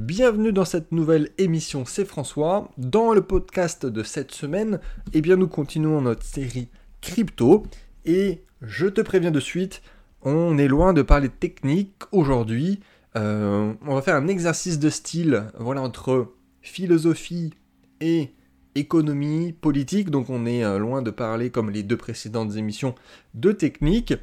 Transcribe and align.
bienvenue 0.00 0.52
dans 0.52 0.64
cette 0.64 0.92
nouvelle 0.92 1.28
émission, 1.36 1.84
c'est 1.84 2.06
François. 2.06 2.70
Dans 2.78 3.12
le 3.12 3.20
podcast 3.20 3.84
de 3.84 4.02
cette 4.02 4.32
semaine, 4.32 4.80
eh 5.12 5.20
bien 5.20 5.36
nous 5.36 5.46
continuons 5.46 6.00
notre 6.00 6.24
série 6.24 6.68
crypto 7.02 7.64
et 8.06 8.42
je 8.62 8.86
te 8.86 9.02
préviens 9.02 9.30
de 9.30 9.40
suite, 9.40 9.82
on 10.22 10.56
est 10.56 10.68
loin 10.68 10.94
de 10.94 11.02
parler 11.02 11.28
technique 11.28 11.96
aujourd'hui. 12.12 12.80
Euh, 13.14 13.74
on 13.86 13.94
va 13.94 14.00
faire 14.00 14.16
un 14.16 14.26
exercice 14.26 14.78
de 14.78 14.88
style, 14.88 15.44
voilà, 15.58 15.82
entre 15.82 16.32
philosophie 16.62 17.52
et 18.00 18.30
économie 18.74 19.52
politique, 19.52 20.10
donc 20.10 20.30
on 20.30 20.46
est 20.46 20.64
euh, 20.64 20.78
loin 20.78 21.02
de 21.02 21.10
parler 21.10 21.50
comme 21.50 21.70
les 21.70 21.82
deux 21.82 21.98
précédentes 21.98 22.56
émissions 22.56 22.94
de 23.34 23.52
technique, 23.52 24.14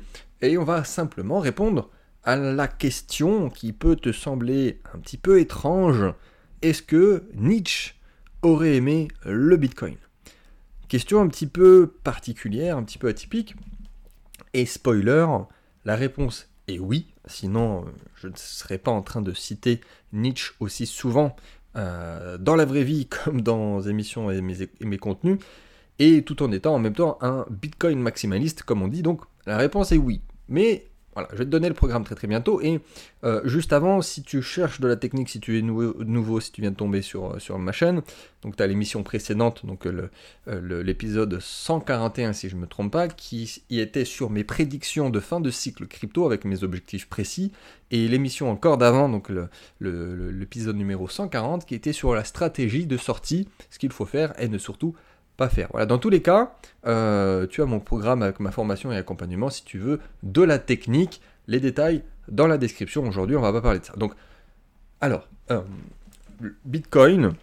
et 0.42 0.58
on 0.58 0.64
va 0.64 0.84
simplement 0.84 1.40
répondre 1.40 1.92
la 2.36 2.68
question 2.68 3.50
qui 3.50 3.72
peut 3.72 3.96
te 3.96 4.12
sembler 4.12 4.82
un 4.94 5.00
petit 5.00 5.18
peu 5.18 5.40
étrange, 5.40 6.14
est-ce 6.62 6.82
que 6.82 7.24
Nietzsche 7.36 7.94
aurait 8.42 8.76
aimé 8.76 9.08
le 9.24 9.56
Bitcoin? 9.56 9.96
Question 10.90 11.22
un 11.22 11.28
petit 11.28 11.48
peu 11.48 11.94
particulière, 12.04 12.78
un 12.78 12.84
petit 12.84 12.98
peu 12.98 13.08
atypique. 13.08 13.56
Et 14.54 14.66
spoiler, 14.66 15.26
la 15.86 15.96
réponse 15.96 16.50
est 16.68 16.80
oui, 16.80 17.08
sinon 17.28 17.86
je 18.16 18.28
ne 18.28 18.36
serais 18.36 18.78
pas 18.78 18.92
en 18.92 19.02
train 19.02 19.22
de 19.22 19.34
citer 19.34 19.80
Nietzsche 20.12 20.54
aussi 20.60 20.86
souvent 20.86 21.36
euh, 21.76 22.38
dans 22.38 22.56
la 22.56 22.66
vraie 22.66 22.84
vie 22.84 23.08
comme 23.24 23.42
dans 23.42 23.82
émissions 23.82 24.32
et 24.32 24.42
mes, 24.42 24.64
et 24.64 24.70
mes 24.82 24.98
contenus, 24.98 25.40
et 26.00 26.24
tout 26.24 26.44
en 26.44 26.52
étant 26.52 26.76
en 26.76 26.80
même 26.80 26.94
temps 26.94 27.18
un 27.22 27.46
Bitcoin 27.50 28.00
maximaliste 28.00 28.64
comme 28.64 28.82
on 28.82 28.88
dit. 28.88 29.02
Donc 29.02 29.22
la 29.46 29.58
réponse 29.58 29.92
est 29.92 29.98
oui. 29.98 30.22
Mais 30.50 30.88
voilà, 31.18 31.30
je 31.32 31.38
vais 31.40 31.46
te 31.46 31.50
donner 31.50 31.68
le 31.68 31.74
programme 31.74 32.04
très 32.04 32.14
très 32.14 32.28
bientôt. 32.28 32.62
Et 32.62 32.80
euh, 33.24 33.42
juste 33.44 33.74
avant, 33.74 34.04
si 34.04 34.22
tu 34.22 34.44
cherches 34.44 34.80
de 34.80 34.88
la 34.88 34.96
technique, 34.96 35.30
si 35.30 35.40
tu 35.40 35.58
es 35.58 35.64
nouveau, 35.64 36.40
si 36.40 36.52
tu 36.52 36.62
viens 36.62 36.70
de 36.70 36.76
tomber 36.76 37.02
sur, 37.02 37.32
euh, 37.32 37.40
sur 37.40 37.58
ma 37.58 37.72
chaîne, 37.72 38.04
donc 38.44 38.56
tu 38.56 38.62
as 38.62 38.68
l'émission 38.68 39.02
précédente, 39.02 39.66
donc 39.66 39.88
euh, 39.88 40.12
l'épisode 40.46 41.40
141 41.40 42.34
si 42.34 42.50
je 42.50 42.56
ne 42.56 42.62
me 42.62 42.68
trompe 42.68 42.92
pas, 42.92 43.08
qui 43.08 43.64
y 43.72 43.80
était 43.80 44.06
sur 44.06 44.30
mes 44.30 44.44
prédictions 44.44 45.10
de 45.10 45.20
fin 45.20 45.40
de 45.40 45.50
cycle 45.50 45.88
crypto 45.88 46.24
avec 46.24 46.46
mes 46.46 46.64
objectifs 46.64 47.10
précis, 47.10 47.52
et 47.90 48.08
l'émission 48.08 48.52
encore 48.52 48.78
d'avant, 48.78 49.10
donc 49.10 49.32
l'épisode 49.82 50.76
numéro 50.76 51.08
140, 51.08 51.66
qui 51.66 51.74
était 51.74 51.94
sur 51.94 52.14
la 52.14 52.24
stratégie 52.24 52.86
de 52.86 52.98
sortie, 52.98 53.50
ce 53.72 53.80
qu'il 53.80 53.92
faut 53.92 54.06
faire 54.06 54.40
et 54.40 54.50
ne 54.50 54.60
surtout 54.60 54.94
pas 55.38 55.50
faire. 55.50 55.68
Voilà, 55.72 55.86
dans 55.86 56.00
tous 56.00 56.10
les 56.10 56.22
cas, 56.22 56.52
euh, 56.86 57.48
tu 57.48 57.62
as 57.62 57.66
mon 57.66 57.80
programme 57.80 58.24
avec 58.24 58.40
ma 58.40 58.52
formation 58.52 58.92
et 58.92 58.98
accompagnement 58.98 59.50
si 59.50 59.64
tu 59.64 59.78
veux 59.78 60.00
de 60.24 60.42
la 60.42 60.60
technique, 60.60 61.22
les 61.48 61.60
détails 61.60 62.04
dans 62.28 62.48
la 62.48 62.58
description. 62.58 63.08
Aujourd'hui, 63.08 63.36
on 63.36 63.42
va 63.42 63.54
pas 63.54 63.62
parler 63.62 63.80
de 63.80 63.86
ça. 63.86 63.94
Donc, 63.94 64.14
alors, 65.00 65.28
euh, 65.52 65.62
Bitcoin, 66.66 67.34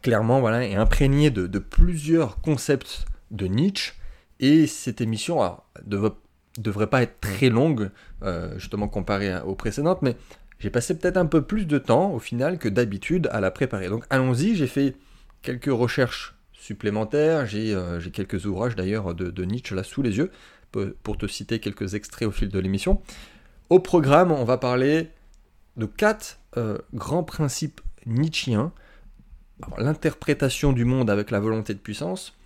clairement, 0.00 0.40
voilà, 0.40 0.64
est 0.64 0.74
imprégné 0.74 1.30
de, 1.30 1.58
plusieurs 1.58 2.40
concepts 2.40 3.04
de 3.30 3.46
Nietzsche 3.46 3.92
et 4.40 4.66
cette 4.66 5.00
émission 5.00 5.40
devrait 5.84 6.86
pas 6.88 7.02
être 7.02 7.20
très 7.20 7.50
longue, 7.50 7.90
euh, 8.22 8.58
justement 8.58 8.88
comparée 8.88 9.38
aux 9.40 9.54
précédentes, 9.54 10.02
mais 10.02 10.16
j'ai 10.58 10.70
passé 10.70 10.96
peut-être 10.96 11.16
un 11.16 11.26
peu 11.26 11.42
plus 11.42 11.66
de 11.66 11.78
temps 11.78 12.12
au 12.12 12.18
final 12.18 12.58
que 12.58 12.68
d'habitude 12.68 13.28
à 13.32 13.40
la 13.40 13.50
préparer. 13.50 13.88
Donc 13.88 14.04
allons-y, 14.10 14.56
j'ai 14.56 14.66
fait 14.66 14.96
quelques 15.42 15.70
recherches 15.70 16.34
supplémentaires. 16.62 17.46
Euh, 17.54 18.00
j'ai 18.00 18.10
quelques 18.10 18.46
ouvrages 18.46 18.76
d'ailleurs 18.76 19.14
de, 19.14 19.44
Nietzsche 19.44 19.74
là 19.74 19.82
sous 19.82 20.02
les 20.02 20.16
yeux, 20.16 20.30
pour 21.02 21.18
te 21.18 21.26
citer 21.26 21.58
quelques 21.58 21.94
extraits 21.94 22.28
au 22.28 22.30
fil 22.30 22.48
de 22.48 22.58
l'émission. 22.58 23.02
Au 23.68 23.80
programme, 23.80 24.30
on 24.30 24.44
va 24.44 24.58
parler 24.58 25.10
de 25.76 25.86
quatre 25.86 26.38
euh, 26.56 26.78
grands 26.94 27.24
principes 27.24 27.80
nietzschiens. 28.06 28.72
L'interprétation 29.78 30.72
du 30.72 30.84
monde 30.84 31.10
avec 31.10 31.30
la 31.30 31.40
volonté 31.40 31.74
de 31.74 31.78
puissance. 31.78 32.36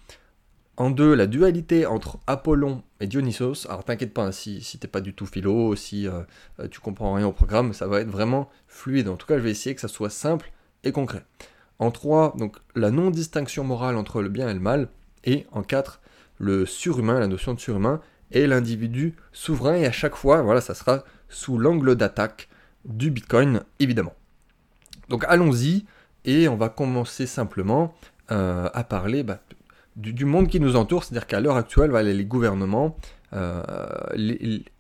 En 0.79 0.91
deux, 0.91 1.15
la 1.15 1.27
dualité 1.27 1.87
entre 1.87 2.19
Apollon 2.27 2.83
et 3.01 3.07
Dionysos. 3.07 3.67
Alors 3.69 3.85
t'inquiète 3.85 4.13
pas, 4.13 4.27
hein, 4.27 4.33
si, 4.33 4.63
si 4.63 4.79
t'es 4.79 4.89
pas 4.89 5.01
du 5.01 5.15
tout 5.15 5.25
philo, 5.25 5.75
si 5.77 6.07
euh, 6.07 6.23
tu 6.71 6.81
comprends 6.81 7.15
rien 7.15 7.27
au 7.27 7.33
programme, 7.33 7.73
ça 7.73 7.87
va 7.87 8.01
être 8.01 8.11
vraiment 8.11 8.51
fluide. 8.67 9.09
En 9.09 9.17
tout 9.17 9.27
cas, 9.27 9.39
je 9.39 9.43
vais 9.43 9.51
essayer 9.51 9.75
que 9.75 9.81
ça 9.81 9.89
soit 9.89 10.11
simple 10.11 10.53
et 10.85 10.93
concret. 10.93 11.25
En 11.79 11.91
3, 11.91 12.35
donc 12.39 12.57
la 12.75 12.91
non-distinction 12.91 13.65
morale 13.65 13.97
entre 13.97 14.23
le 14.23 14.29
bien 14.29 14.49
et 14.49 14.55
le 14.55 14.61
mal. 14.61 14.89
Et 15.25 15.47
en 15.53 15.63
4, 15.63 16.01
le 16.39 16.67
surhumain, 16.67 17.19
la 17.19 17.27
notion 17.27 17.55
de 17.55 17.61
surhumain, 17.61 18.01
et 18.33 18.47
l'individu 18.47 19.15
souverain. 19.33 19.75
Et 19.75 19.87
à 19.87 19.93
chaque 19.93 20.17
fois, 20.17 20.43
voilà, 20.43 20.61
ça 20.61 20.75
sera 20.75 21.05
sous 21.29 21.59
l'angle 21.59 21.97
d'attaque 21.97 22.49
du 22.85 23.11
Bitcoin, 23.11 23.63
évidemment. 23.79 24.15
Donc 25.09 25.25
allons-y, 25.29 25.85
et 26.25 26.49
on 26.49 26.57
va 26.57 26.69
commencer 26.69 27.27
simplement 27.27 27.95
euh, 28.31 28.69
à 28.73 28.85
parler 28.85 29.23
bah, 29.23 29.41
du, 29.97 30.25
monde 30.25 30.49
qui 30.49 30.61
nous 30.61 30.77
entoure, 30.77 31.05
c'est-à-dire 31.05 31.27
qu'à 31.27 31.41
l'heure 31.41 31.57
actuelle, 31.57 31.93
les 31.93 32.25
gouvernements, 32.25 32.97
euh, 33.33 33.63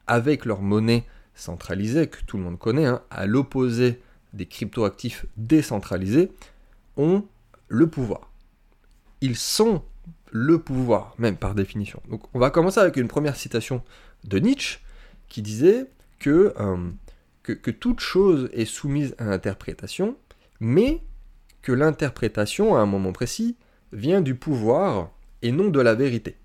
avec 0.07 0.45
leur 0.45 0.63
monnaie 0.63 1.05
centralisée, 1.35 2.09
que 2.09 2.19
tout 2.27 2.37
le 2.37 2.45
monde 2.45 2.59
connaît, 2.59 2.87
hein, 2.87 3.03
à 3.11 3.27
l'opposé 3.27 4.01
des 4.33 4.47
cryptoactifs 4.47 5.27
décentralisés, 5.37 6.33
ont 6.97 7.25
le 7.69 7.87
pouvoir. 7.89 8.31
Ils 9.21 9.37
sont 9.37 9.83
le 10.31 10.59
pouvoir, 10.59 11.15
même 11.19 11.37
par 11.37 11.55
définition. 11.55 12.03
Donc 12.11 12.23
on 12.35 12.39
va 12.39 12.51
commencer 12.51 12.81
avec 12.81 12.97
une 12.97 13.09
première 13.09 13.37
citation 13.37 13.83
de 14.25 14.39
Nietzsche 14.39 14.81
qui 15.29 15.43
disait 15.43 15.87
que, 16.19 16.55
euh, 16.59 16.91
que, 17.43 17.71
toute 17.71 18.01
chose 18.01 18.49
est 18.53 18.65
soumise 18.65 19.15
à 19.19 19.25
l'interprétation, 19.25 20.17
mais 20.61 21.03
que 21.63 21.73
l'interprétation, 21.73 22.77
à 22.77 22.81
un 22.81 22.87
moment 22.87 23.13
précis, 23.13 23.57
vient 23.93 24.21
du 24.21 24.35
pouvoir 24.35 25.11
et 25.43 25.53
non 25.53 25.69
de 25.69 25.81
la 25.81 25.95
vérité. 25.95 26.37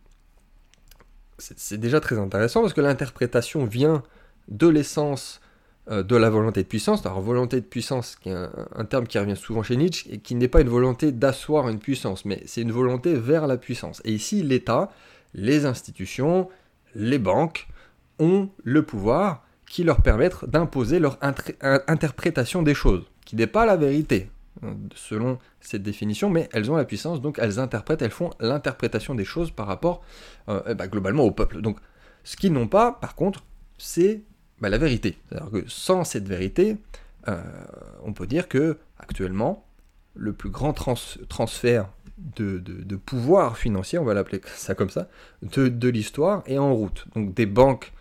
C'est 1.37 1.79
déjà 1.79 1.99
très 1.99 2.19
intéressant 2.19 2.61
parce 2.61 2.73
que 2.73 2.81
l'interprétation 2.81 3.65
vient 3.65 4.03
de 4.47 4.67
l'essence 4.67 5.41
de 5.89 6.15
la 6.15 6.29
volonté 6.29 6.63
de 6.63 6.67
puissance. 6.67 7.05
Alors 7.05 7.21
volonté 7.21 7.59
de 7.59 7.65
puissance, 7.65 8.15
qui 8.15 8.29
est 8.29 8.35
un, 8.75 8.85
terme 8.85 9.07
qui 9.07 9.17
revient 9.17 9.35
souvent 9.35 9.63
chez 9.63 9.75
Nietzsche, 9.75 10.07
et 10.13 10.19
qui 10.19 10.35
n'est 10.35 10.47
pas 10.47 10.61
une 10.61 10.69
volonté 10.69 11.11
d'asseoir 11.11 11.69
une 11.69 11.79
puissance, 11.79 12.23
mais 12.25 12.43
c'est 12.45 12.61
une 12.61 12.71
volonté 12.71 13.15
vers 13.15 13.47
la 13.47 13.57
puissance. 13.57 14.01
Et 14.05 14.13
ici, 14.13 14.43
l'État, 14.43 14.91
les 15.33 15.65
institutions, 15.65 16.49
les 16.95 17.19
banques 17.19 17.67
ont 18.19 18.49
le 18.63 18.83
pouvoir 18.83 19.43
qui 19.65 19.83
leur 19.83 20.01
permettent 20.01 20.45
d'imposer 20.45 20.99
leur 20.99 21.17
interprétation 21.61 22.61
des 22.61 22.73
choses, 22.73 23.05
qui 23.25 23.37
n'est 23.37 23.47
pas 23.47 23.65
la 23.65 23.77
vérité, 23.77 24.29
hein, 24.63 24.75
selon 24.95 25.39
cette 25.61 25.81
définition, 25.81 26.29
mais 26.29 26.49
elles 26.51 26.69
ont 26.69 26.75
la 26.75 26.83
puissance, 26.83 27.21
donc 27.21 27.39
elles 27.39 27.57
interprètent, 27.57 28.01
elles 28.01 28.11
font 28.11 28.31
l'interprétation 28.41 29.15
des 29.15 29.23
choses 29.23 29.49
par 29.49 29.67
rapport 29.67 30.01
euh, 30.49 30.61
eh 30.67 30.73
ben, 30.75 30.87
globalement 30.87 31.23
au 31.23 31.31
peuple. 31.31 31.61
Donc 31.61 31.77
ce 32.25 32.35
qu'ils 32.35 32.51
n'ont 32.51 32.67
pas, 32.67 32.91
par 32.91 33.15
contre, 33.15 33.45
c'est 33.77 34.23
bah, 34.61 34.69
la 34.69 34.77
vérité. 34.77 35.17
C'est-à-dire 35.27 35.51
que 35.51 35.63
sans 35.67 36.03
cette 36.03 36.27
vérité, 36.27 36.77
euh, 37.27 37.41
on 38.03 38.13
peut 38.13 38.27
dire 38.27 38.47
que 38.47 38.77
actuellement, 38.99 39.65
le 40.15 40.33
plus 40.33 40.49
grand 40.49 40.73
transfert 40.73 41.89
de, 42.17 42.95
pouvoir 42.95 43.57
financier, 43.57 43.97
on 43.97 44.05
va 44.05 44.13
l'appeler 44.13 44.41
ça 44.55 44.75
comme 44.75 44.89
ça, 44.89 45.09
de, 45.41 45.89
l'histoire 45.89 46.43
est 46.45 46.57
en 46.57 46.73
route. 46.73 47.07
Donc 47.15 47.33
des 47.33 47.45
banques 47.45 47.91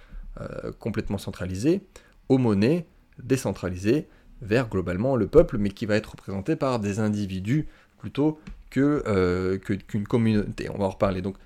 euh, 0.40 0.72
complètement 0.78 1.18
centralisées 1.18 1.80
aux 2.28 2.38
monnaies 2.38 2.86
décentralisées 3.22 4.08
vers 4.42 4.68
globalement 4.68 5.16
le 5.16 5.26
peuple, 5.26 5.58
mais 5.58 5.70
qui 5.70 5.86
va 5.86 5.96
être 5.96 6.12
représenté 6.12 6.56
par 6.56 6.78
des 6.78 7.00
individus 7.00 7.66
plutôt 7.98 8.40
euh, 8.78 9.58
qu'une 9.58 10.06
communauté. 10.06 10.70
On 10.70 10.78
va 10.78 10.86
en 10.86 10.90
reparler. 10.90 11.22
Donc 11.22 11.36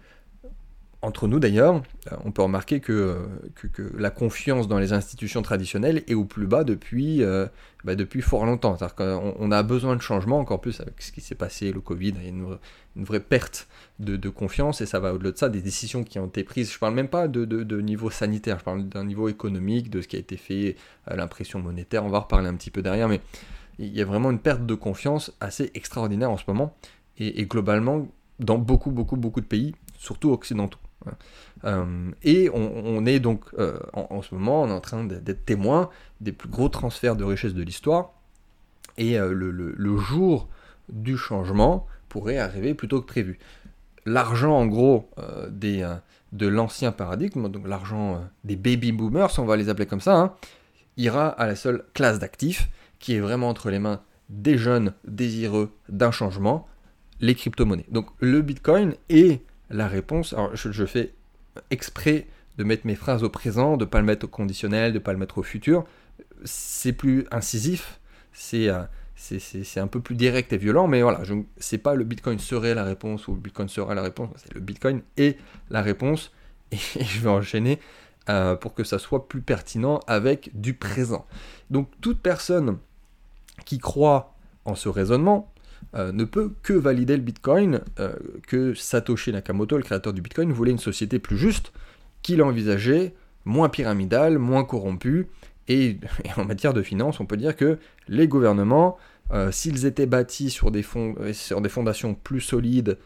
entre 1.05 1.29
nous 1.29 1.39
d'ailleurs, 1.39 1.83
euh, 2.11 2.17
on 2.25 2.33
peut 2.33 2.43
remarquer 2.43 2.81
que, 2.81 3.19
que, 3.55 3.83
la 3.97 4.11
confiance 4.11 4.69
dans 4.69 4.79
les 4.79 4.93
institutions 4.93 5.43
traditionnelles 5.43 6.03
est 6.09 6.15
au 6.15 6.25
plus 6.25 6.47
bas 6.47 6.65
depuis, 6.65 7.23
euh, 7.23 7.47
bah, 7.85 7.93
fort 8.23 8.47
longtemps. 8.47 8.77
Qu'on 8.97 9.53
a 9.53 9.63
besoin 9.63 9.97
de 9.97 10.01
changement, 10.01 10.39
encore 10.39 10.61
plus 10.61 10.81
avec 10.81 11.03
ce 11.03 11.13
qui 11.13 11.21
s'est 11.21 11.35
passé, 11.35 11.73
le 11.73 11.81
Covid, 11.81 12.15
il 12.17 12.23
y 12.23 12.27
a 12.27 12.29
une, 12.29 12.57
vraie 12.97 13.21
perte 13.21 13.69
de, 13.99 14.29
confiance 14.29 14.81
et 14.81 14.87
ça 14.87 14.99
va 14.99 15.13
au-delà 15.13 15.33
de 15.33 15.37
ça, 15.37 15.49
des 15.49 15.61
décisions 15.61 16.05
qui 16.05 16.19
ont 16.19 16.27
été 16.27 16.43
prises. 16.43 16.71
Je 16.71 16.77
ne 16.77 16.81
parle 16.81 16.95
même 16.95 17.09
pas 17.09 17.29
de, 17.29 17.81
niveau 17.81 18.11
sanitaire, 18.11 18.59
je 18.59 18.65
parle 18.65 18.89
d'un 18.89 19.05
niveau 19.05 19.29
économique, 19.29 19.91
de 19.91 20.01
ce 20.01 20.09
qui 20.09 20.17
a 20.17 20.21
été 20.21 20.37
fait, 20.37 20.77
euh, 21.11 21.17
l'impression 21.17 21.61
monétaire, 21.61 22.05
on 22.05 22.11
va 22.11 22.21
reparler 22.21 22.49
un 22.49 22.55
petit 22.55 22.71
peu 22.71 22.83
derrière, 22.83 23.09
mais 23.09 23.21
il 23.79 23.95
y 23.95 24.01
a 24.01 24.05
vraiment 24.05 24.31
une 24.31 24.39
perte 24.39 24.65
de 24.65 24.75
confiance 24.75 25.33
assez 25.41 25.71
extraordinaire 25.75 26.31
en 26.31 26.37
ce 26.37 26.45
moment 26.47 26.77
et 27.17 27.47
globalement 27.47 28.09
dans 28.41 28.59
beaucoup, 28.59 28.91
beaucoup, 28.91 29.17
beaucoup 29.17 29.41
de 29.41 29.47
pays, 29.47 29.75
surtout 29.99 30.33
occidentaux. 30.33 30.79
Euh, 31.65 32.11
et 32.23 32.51
on, 32.53 33.07
est 33.07 33.21
donc 33.21 33.45
euh, 33.59 33.79
en, 33.93 34.23
ce 34.23 34.35
moment 34.35 34.63
en 34.63 34.81
train 34.81 35.05
d'être 35.05 35.45
témoin 35.45 35.91
des 36.21 36.33
plus 36.33 36.49
gros 36.49 36.69
transferts 36.69 37.17
de 37.17 37.25
richesses 37.25 37.55
de 37.55 37.63
l'histoire. 37.63 38.13
Et 38.97 39.19
euh, 39.19 39.33
le, 39.33 39.97
jour 39.97 40.49
du 40.89 41.17
changement 41.17 41.87
pourrait 42.09 42.39
arriver 42.39 42.75
plutôt 42.75 43.01
que 43.01 43.07
prévu. 43.07 43.39
L'argent 44.07 44.53
en 44.53 44.67
gros 44.67 45.09
des, 45.49 45.89
de 46.33 46.47
l'ancien 46.47 46.93
paradigme, 46.93 47.49
donc 47.49 47.67
l'argent 47.67 48.23
des 48.45 48.57
baby 48.57 48.93
boomers, 48.93 49.39
on 49.39 49.45
va 49.45 49.57
les 49.57 49.71
appeler 49.71 49.87
comme 49.87 50.03
ça, 50.03 50.17
hein, 50.17 50.35
ira 50.99 51.29
à 51.29 51.47
la 51.47 51.57
seule 51.57 51.85
classe 51.95 52.19
d'actifs 52.19 52.69
qui 52.99 53.15
est 53.15 53.21
vraiment 53.21 53.49
entre 53.49 53.71
les 53.71 53.79
mains 53.79 54.03
des 54.29 54.59
jeunes 54.59 54.93
désireux 55.07 55.73
d'un 55.89 56.11
changement, 56.11 56.69
les 57.21 57.35
crypto-monnaies. 57.35 57.87
Donc 57.89 58.09
le 58.21 58.43
Bitcoin 58.43 58.95
est 59.09 59.43
la 59.71 59.89
réponse. 59.89 60.33
Alors 60.33 60.55
je, 60.55 60.85
fais 60.87 61.13
exprès 61.71 62.27
de 62.59 62.65
mettre 62.65 62.87
mes 62.87 62.95
phrases 62.95 63.25
au 63.25 63.31
présent, 63.31 63.77
de 63.77 63.85
ne 63.85 63.91
pas 63.91 63.99
le 63.99 64.07
mettre 64.07 64.27
au 64.27 64.29
conditionnel, 64.29 64.93
de 64.93 64.99
ne 64.99 65.03
pas 65.03 65.13
le 65.13 65.19
mettre 65.19 65.39
au 65.39 65.43
futur. 65.43 65.85
C'est 66.45 66.93
plus 66.93 67.27
incisif, 67.31 68.01
c'est 68.33 68.69
euh, 68.69 68.83
un 69.77 69.87
peu 69.87 70.01
plus 70.01 70.15
direct 70.15 70.53
et 70.53 70.59
violent, 70.59 70.87
mais 70.87 71.03
voilà, 71.03 71.23
c'est 71.57 71.79
pas 71.79 71.95
le 71.95 72.05
Bitcoin 72.05 72.39
serait 72.39 72.75
la 72.75 72.85
réponse 72.85 73.29
ou 73.29 73.35
le 73.35 73.41
Bitcoin 73.41 73.69
sera 73.69 73.95
la 73.95 74.03
réponse, 74.03 74.31
c'est 74.37 74.53
le 74.55 74.61
Bitcoin 74.61 75.03
est 75.17 75.39
la 75.71 75.83
réponse, 75.83 76.33
et, 76.73 76.77
je 76.77 77.21
vais 77.21 77.31
enchaîner 77.31 77.81
euh, 78.29 78.57
pour 78.57 78.75
que 78.75 78.85
ça 78.85 78.99
soit 78.99 79.29
plus 79.29 79.41
pertinent 79.41 80.01
avec 80.07 80.51
du 80.55 80.75
présent. 80.75 81.27
Donc 81.71 81.89
toute 82.01 82.21
personne 82.21 82.79
qui 83.65 83.79
croit 83.79 84.35
en 84.65 84.75
ce 84.75 84.89
raisonnement 84.89 85.53
euh, 85.95 86.13
ne 86.13 86.25
peut 86.25 86.53
que 86.63 86.73
valider 86.73 87.17
le 87.17 87.23
Bitcoin, 87.23 87.81
euh, 88.01 88.15
que 88.49 88.75
Satoshi 88.75 89.33
Nakamoto, 89.33 89.77
le 89.77 89.83
créateur 89.83 90.13
du 90.13 90.23
Bitcoin, 90.23 90.53
voulait 90.53 90.73
une 90.73 90.79
société 90.79 91.19
plus 91.19 91.37
juste, 91.37 91.73
qu'il 92.23 92.43
envisageait 92.43 93.15
moins 93.45 93.69
pyramidale, 93.69 94.39
moins 94.39 94.65
corrompue, 94.65 95.29
et, 95.69 95.99
en 96.37 96.45
matière 96.45 96.75
de 96.75 96.83
finance, 96.83 97.21
on 97.21 97.27
peut 97.27 97.37
dire 97.37 97.57
que 97.57 97.79
les 98.09 98.27
gouvernements, 98.27 98.97
euh, 99.33 99.53
s'ils 99.53 99.87
étaient 99.87 100.07
bâtis 100.07 100.51
sur 100.51 100.71
des, 100.71 100.85
sur 101.33 101.61
des 101.61 101.69
fondations 101.69 102.15
plus 102.15 102.41
solides 102.41 102.99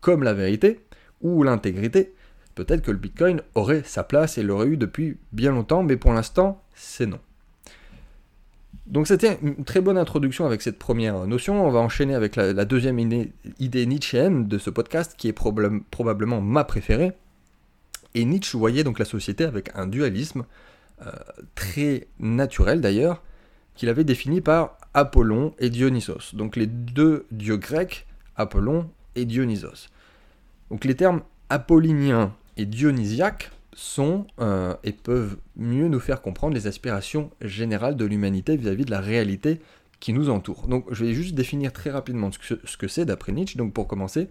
comme 0.00 0.22
la 0.22 0.32
vérité 0.32 0.80
ou 1.20 1.42
l'intégrité, 1.42 2.14
peut-être 2.54 2.82
que 2.82 2.90
le 2.90 2.98
Bitcoin 2.98 3.42
aurait 3.54 3.82
sa 3.84 4.04
place 4.04 4.38
et 4.38 4.42
l'aurait 4.42 4.68
eu 4.68 4.76
depuis 4.76 5.18
bien 5.32 5.50
longtemps, 5.50 5.82
mais 5.82 5.96
pour 5.96 6.12
l'instant, 6.12 6.62
c'est 6.74 7.06
non. 7.06 7.18
Donc 8.86 9.08
c'était 9.08 9.38
une 9.42 9.64
très 9.64 9.80
bonne 9.80 9.98
introduction 9.98 10.46
avec 10.46 10.62
cette 10.62 10.78
première 10.78 11.26
notion. 11.26 11.66
On 11.66 11.70
va 11.70 11.80
enchaîner 11.80 12.14
avec 12.14 12.36
la, 12.36 12.64
deuxième 12.64 12.98
idée, 12.98 13.32
de 13.58 14.58
ce 14.58 14.70
podcast, 14.70 15.14
qui 15.16 15.28
est 15.28 15.32
probablement 15.32 16.40
ma 16.40 16.64
préférée. 16.64 17.12
Et 18.14 18.24
Nietzsche 18.24 18.56
voyait 18.56 18.84
donc 18.84 18.98
la 18.98 19.04
société 19.04 19.44
avec 19.44 19.70
un 19.74 19.86
dualisme 19.86 20.44
euh, 21.04 21.10
très 21.54 22.06
naturel 22.20 22.80
d'ailleurs, 22.80 23.22
qu'il 23.74 23.88
avait 23.88 24.04
défini 24.04 24.40
par 24.40 24.78
Apollon 24.94 25.52
et 25.58 25.68
Dionysos. 25.68 26.34
Donc 26.34 26.56
les 26.56 26.66
deux 26.66 27.26
dieux 27.30 27.58
grecs, 27.58 28.06
Apollon 28.36 28.88
et 29.16 29.24
Dionysos. 29.24 29.88
Donc 30.70 30.84
les 30.84 30.94
termes 30.94 31.22
apollinien 31.50 32.32
et 32.56 32.66
dionysiaque 32.66 33.50
sont 33.76 34.26
euh, 34.40 34.74
et 34.84 34.92
peuvent 34.92 35.36
mieux 35.54 35.88
nous 35.88 36.00
faire 36.00 36.22
comprendre 36.22 36.54
les 36.54 36.66
aspirations 36.66 37.30
générales 37.42 37.96
de 37.96 38.06
l'humanité 38.06 38.56
vis-à-vis 38.56 38.86
de 38.86 38.90
la 38.90 39.00
réalité 39.00 39.60
qui 40.00 40.12
nous 40.12 40.30
entoure. 40.30 40.66
Donc 40.66 40.86
je 40.90 41.04
vais 41.04 41.12
juste 41.12 41.34
définir 41.34 41.72
très 41.72 41.90
rapidement 41.90 42.30
ce 42.32 42.76
que 42.76 42.88
c'est 42.88 43.04
d'après 43.04 43.32
Nietzsche. 43.32 43.58
Donc 43.58 43.74
pour 43.74 43.86
commencer, 43.86 44.30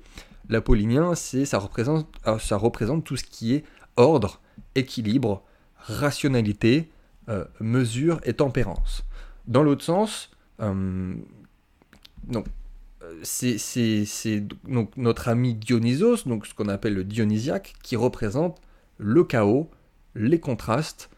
l'apollinien, 0.50 1.13
c'est 1.13 1.45
ça 1.45 1.59
représente, 1.59 2.07
euh, 2.25 2.39
ça 2.39 2.57
représente 2.57 3.03
tout 3.03 3.18
ce 3.18 3.24
qui 3.24 3.53
est 3.53 3.63
ordre, 3.97 4.42
équilibre, 4.74 5.44
rationalité, 5.77 6.89
euh, 7.30 7.45
mesure 7.59 8.19
et 8.24 8.33
tempérance. 8.33 9.06
Dans 9.48 9.62
l'autre 9.62 9.83
sens, 9.83 10.31
donc, 10.59 12.45
euh, 13.03 13.19
c'est 13.24 14.39
donc 14.63 14.98
notre 14.98 15.27
ami 15.27 15.53
Dionysos, 15.53 16.25
donc 16.25 16.48
ce 16.48 16.53
qu'on 16.53 16.68
appelle 16.68 16.95
le 16.95 17.03
dionysiaque, 17.03 17.75
qui 17.83 17.95
représente 17.95 18.59
le 18.97 19.24
chaos, 19.24 19.69
les 20.15 20.39
contrastes, 20.39 21.09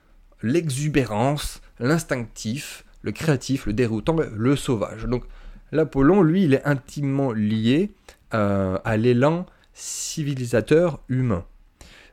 l'exubérance, 0.41 1.61
l'instinctif, 1.79 2.85
le 3.01 3.11
créatif, 3.11 3.65
le 3.65 3.73
déroutant, 3.73 4.15
le 4.15 4.55
sauvage. 4.55 5.05
Donc 5.05 5.23
l'Apollon, 5.71 6.21
lui, 6.21 6.43
il 6.43 6.53
est 6.53 6.65
intimement 6.65 7.31
lié 7.31 7.91
à 8.31 8.97
l'élan 8.97 9.45
civilisateur 9.73 11.01
humain. 11.07 11.45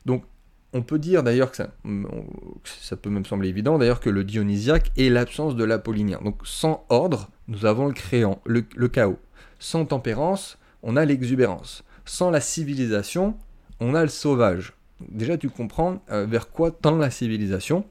Donc 0.07 0.25
on 0.75 0.83
peut 0.83 0.99
dire 0.99 1.23
d'ailleurs 1.23 1.53
que 1.53 1.57
ça, 1.57 2.97
peut 2.97 3.09
même 3.09 3.25
sembler 3.25 3.49
évident, 3.49 3.79
d'ailleurs 3.79 4.01
que 4.01 4.11
le 4.11 4.25
dionysiaque 4.25 4.91
est 4.97 5.09
l'absence 5.09 5.55
de 5.55 5.65
l'apollinien. 5.65 6.21
Donc 6.23 6.41
sans 6.45 6.85
ordre, 6.89 7.31
nous 7.47 7.65
avons 7.65 7.87
le 7.87 7.95
créant, 7.95 8.41
le, 8.45 8.63
chaos. 8.89 9.19
Sans 9.61 9.87
tempérance, 9.87 10.59
on 10.83 10.97
a 10.97 11.05
l'exubérance. 11.05 11.85
Sans 12.05 12.31
la 12.31 12.41
civilisation, 12.41 13.39
on 13.79 13.95
a 13.95 14.03
le 14.03 14.09
sauvage. 14.09 14.75
Déjà, 15.01 15.37
tu 15.37 15.51
comprends 15.51 16.03
euh, 16.11 16.27
vers 16.27 16.51
quoi 16.51 16.71
tend 16.71 16.97
la 16.97 17.11
civilisation, 17.11 17.85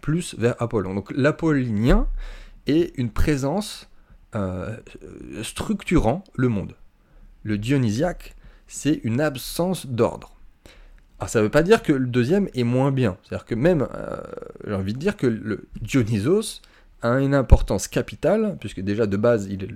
plus 0.00 0.34
vers 0.38 0.60
Apollon. 0.60 0.94
Donc 0.94 1.12
l'apollinien 1.12 2.08
est 2.66 2.96
une 2.98 3.10
présence 3.10 3.88
euh, 4.34 4.76
structurant 5.42 6.24
le 6.34 6.48
monde. 6.48 6.74
Le 7.42 7.58
dionysiaque, 7.58 8.34
c'est 8.66 9.00
une 9.04 9.20
absence 9.20 9.86
d'ordre. 9.86 10.34
Alors 11.18 11.28
ça 11.28 11.38
ne 11.38 11.44
veut 11.44 11.50
pas 11.50 11.62
dire 11.62 11.82
que 11.82 11.92
le 11.92 12.06
deuxième 12.06 12.48
est 12.54 12.64
moins 12.64 12.90
bien. 12.90 13.16
C'est-à-dire 13.22 13.46
que 13.46 13.54
même, 13.54 13.86
euh, 13.94 14.16
j'ai 14.66 14.74
envie 14.74 14.94
de 14.94 14.98
dire 14.98 15.16
que 15.16 15.26
le 15.26 15.68
Dionysos 15.80 16.62
a 17.02 17.20
une 17.20 17.34
importance 17.34 17.86
capitale, 17.86 18.56
puisque 18.58 18.80
déjà 18.80 19.06
de 19.06 19.16
base, 19.16 19.46
il 19.46 19.62
est, 19.62 19.68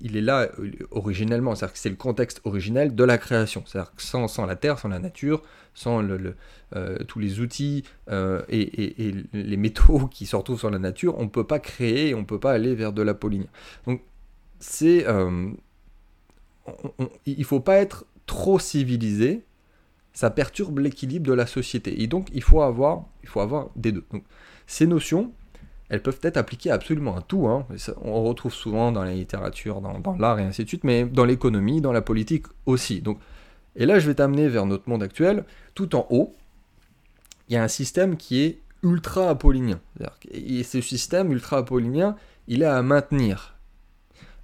il, 0.00 0.16
est 0.16 0.20
là 0.20 0.48
euh, 0.58 0.70
originellement. 0.90 1.54
C'est-à-dire 1.54 1.72
que 1.74 1.78
c'est 1.78 1.90
le 1.90 1.96
contexte 1.96 2.40
originel 2.44 2.94
de 2.94 3.04
la 3.04 3.18
création. 3.18 3.62
C'est-à-dire 3.66 3.94
que 3.94 4.02
sans, 4.02 4.46
la 4.46 4.56
terre, 4.56 4.78
sans 4.78 4.88
la 4.88 4.98
nature, 4.98 5.42
sans 5.74 6.02
euh, 6.02 6.98
tous 7.06 7.18
les 7.18 7.40
outils 7.40 7.84
et, 8.08 9.08
et, 9.08 9.14
les 9.32 9.56
métaux 9.56 10.06
qui 10.10 10.26
se 10.26 10.36
retrouvent 10.36 10.58
sur 10.58 10.70
la 10.70 10.78
nature, 10.78 11.18
on 11.18 11.24
ne 11.24 11.28
peut 11.28 11.46
pas 11.46 11.58
créer, 11.58 12.14
on 12.14 12.20
ne 12.20 12.26
peut 12.26 12.40
pas 12.40 12.52
aller 12.52 12.74
vers 12.74 12.92
de 12.92 13.02
la 13.02 13.12
l'apollinie. 13.12 13.48
Donc 13.86 14.02
il 17.26 17.38
ne 17.38 17.44
faut 17.44 17.60
pas 17.60 17.76
être 17.76 18.06
trop 18.26 18.58
civilisé 18.58 19.44
ça 20.14 20.30
perturbe 20.30 20.78
l'équilibre 20.78 21.26
de 21.26 21.32
la 21.32 21.46
société. 21.46 22.00
Et 22.02 22.06
donc, 22.06 22.28
il 22.32 22.42
faut 22.42 22.62
avoir, 22.62 23.04
il 23.22 23.28
faut 23.28 23.40
avoir 23.40 23.68
des 23.76 23.92
deux. 23.92 24.04
Donc, 24.12 24.22
ces 24.66 24.86
notions, 24.86 25.32
elles 25.94 26.02
peuvent 26.02 26.18
être 26.22 26.36
appliquées 26.36 26.72
absolument 26.72 27.16
à 27.16 27.22
tout. 27.22 27.46
Hein. 27.46 27.66
on 28.02 28.24
retrouve 28.24 28.52
souvent 28.52 28.90
dans 28.90 29.04
la 29.04 29.14
littérature, 29.14 29.80
dans, 29.80 30.16
l'art 30.18 30.40
et 30.40 30.42
ainsi 30.42 30.64
de 30.64 30.68
suite, 30.68 30.82
mais 30.82 31.04
dans 31.04 31.24
l'économie, 31.24 31.80
dans 31.80 31.92
la 31.92 32.02
politique 32.02 32.46
aussi. 32.66 33.00
Et 33.76 33.86
là, 33.86 34.00
je 34.00 34.08
vais 34.08 34.14
t'amener 34.14 34.48
vers 34.48 34.66
notre 34.66 34.88
monde 34.88 35.04
actuel. 35.04 35.44
Tout 35.76 35.94
en 35.94 36.06
haut, 36.10 36.34
il 37.48 37.54
y 37.54 37.56
a 37.56 37.62
un 37.62 37.68
système 37.68 38.16
qui 38.16 38.42
est 38.42 38.58
ultra 38.82 39.30
apollinien. 39.30 39.78
Et 40.32 40.64
ce 40.64 40.80
système 40.80 41.30
ultra 41.30 41.58
apollinien, 41.58 42.16
il 42.48 42.62
est 42.62 42.66
à 42.66 42.82
maintenir. 42.82 43.53